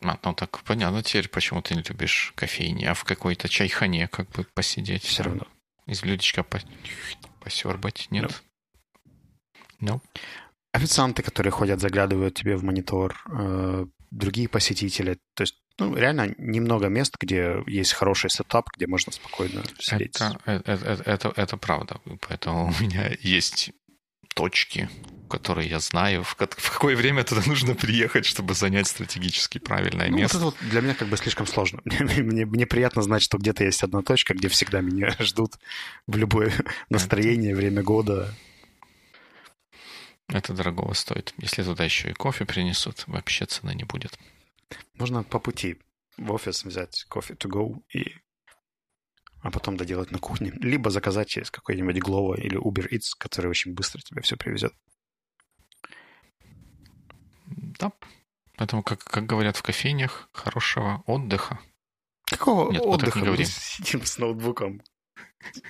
А, 0.02 0.18
ну 0.24 0.34
так 0.34 0.64
понятно 0.64 1.04
теперь, 1.04 1.30
почему 1.30 1.62
ты 1.62 1.76
не 1.76 1.82
любишь 1.82 2.34
кофейни, 2.36 2.86
а 2.86 2.93
в 2.93 3.04
какой-то 3.04 3.50
чайхане 3.50 4.08
как 4.08 4.30
бы 4.32 4.45
посидеть. 4.54 5.04
Все 5.04 5.24
равно. 5.24 5.48
Из 5.86 6.02
блюдечка 6.02 6.43
по... 6.43 6.60
посербать, 7.39 8.08
нет? 8.12 8.43
No. 9.80 9.95
no. 9.95 10.02
Официанты, 10.74 11.24
которые 11.24 11.52
ходят, 11.52 11.80
заглядывают 11.80 12.36
тебе 12.36 12.56
в 12.56 12.64
монитор, 12.64 13.16
э, 13.32 13.86
другие 14.12 14.48
посетители. 14.50 15.18
То 15.34 15.43
есть 15.43 15.56
ну, 15.80 15.95
реально 15.95 16.34
немного 16.38 16.88
мест, 16.88 17.16
где 17.20 17.64
есть 17.68 17.93
хороший 17.93 18.30
сетап, 18.30 18.70
где 18.76 18.88
можно 18.88 19.12
спокойно 19.12 19.64
сидеть. 19.80 20.16
Это, 20.16 20.39
это, 20.45 20.72
это, 20.72 21.04
это, 21.06 21.34
это 21.36 21.58
правда. 21.58 22.02
Поэтому 22.28 22.68
у 22.68 22.84
меня 22.84 23.12
есть 23.22 23.72
точки, 24.36 24.89
которые 25.28 25.69
я 25.69 25.80
знаю, 25.80 26.23
в, 26.23 26.36
в 26.36 26.71
какое 26.71 26.95
время 26.95 27.23
туда 27.23 27.41
нужно 27.45 27.75
приехать, 27.75 28.25
чтобы 28.25 28.53
занять 28.53 28.88
стратегически 28.88 29.57
правильное 29.57 30.09
ну, 30.09 30.17
место. 30.17 30.39
Вот 30.39 30.53
это 30.53 30.61
вот 30.63 30.69
для 30.71 30.82
меня 30.82 30.93
как 30.93 31.07
бы 31.07 31.17
слишком 31.17 31.47
сложно. 31.47 31.82
Мне, 31.86 32.45
мне 32.45 32.65
приятно 32.65 33.01
знать, 33.01 33.21
что 33.21 33.38
где-то 33.38 33.63
есть 33.63 33.84
одна 33.84 34.01
точка, 34.01 34.34
где 34.34 34.47
всегда 34.47 34.82
меня 34.82 35.15
ждут 35.19 35.53
в 36.07 36.17
любое 36.17 36.53
настроение, 36.89 37.55
время 37.55 37.84
года. 37.84 38.34
Это 40.28 40.53
дорогого 40.53 40.93
стоит. 40.93 41.34
Если 41.38 41.63
туда 41.63 41.84
еще 41.86 42.09
и 42.09 42.13
кофе 42.13 42.45
принесут, 42.45 43.03
вообще 43.07 43.45
цены 43.45 43.73
не 43.73 43.84
будет. 43.84 44.17
Можно 44.95 45.23
по 45.23 45.39
пути 45.39 45.78
в 46.17 46.32
офис 46.32 46.63
взять 46.65 47.05
кофе 47.07 47.36
to 47.36 47.49
go 47.49 47.82
и 47.93 48.15
а 49.41 49.51
потом 49.51 49.78
доделать 49.78 50.11
на 50.11 50.19
кухне. 50.19 50.51
Либо 50.59 50.89
заказать 50.89 51.30
через 51.30 51.51
какой-нибудь 51.51 51.97
Glovo 51.97 52.38
или 52.38 52.59
Uber 52.59 52.89
Eats, 52.89 53.13
который 53.17 53.49
очень 53.49 53.73
быстро 53.73 54.01
тебе 54.01 54.21
все 54.21 54.36
привезет. 54.36 54.73
Да. 57.80 57.91
Поэтому, 58.57 58.84
как, 58.84 59.03
как 59.03 59.25
говорят 59.25 59.57
в 59.57 59.61
кофейнях, 59.61 60.30
хорошего 60.32 61.03
отдыха. 61.05 61.59
Какого 62.25 62.71
Нет, 62.71 62.82
отдыха? 62.84 63.19
Мы 63.19 63.45
сидим 63.45 64.05
с 64.05 64.17
ноутбуком. 64.17 64.82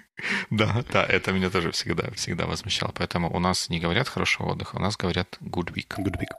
Да, 0.49 0.83
да, 0.91 1.05
это 1.05 1.31
меня 1.31 1.51
тоже 1.51 1.69
всегда, 1.71 2.09
всегда 2.11 2.47
возмущало. 2.47 2.91
Поэтому 2.91 3.31
у 3.31 3.37
нас 3.37 3.69
не 3.69 3.79
говорят 3.79 4.09
хорошего 4.09 4.53
отдыха, 4.53 4.77
у 4.77 4.79
нас 4.79 4.97
говорят 4.97 5.37
good 5.41 5.71
week. 5.73 5.89
Good 5.95 6.19
week. 6.19 6.31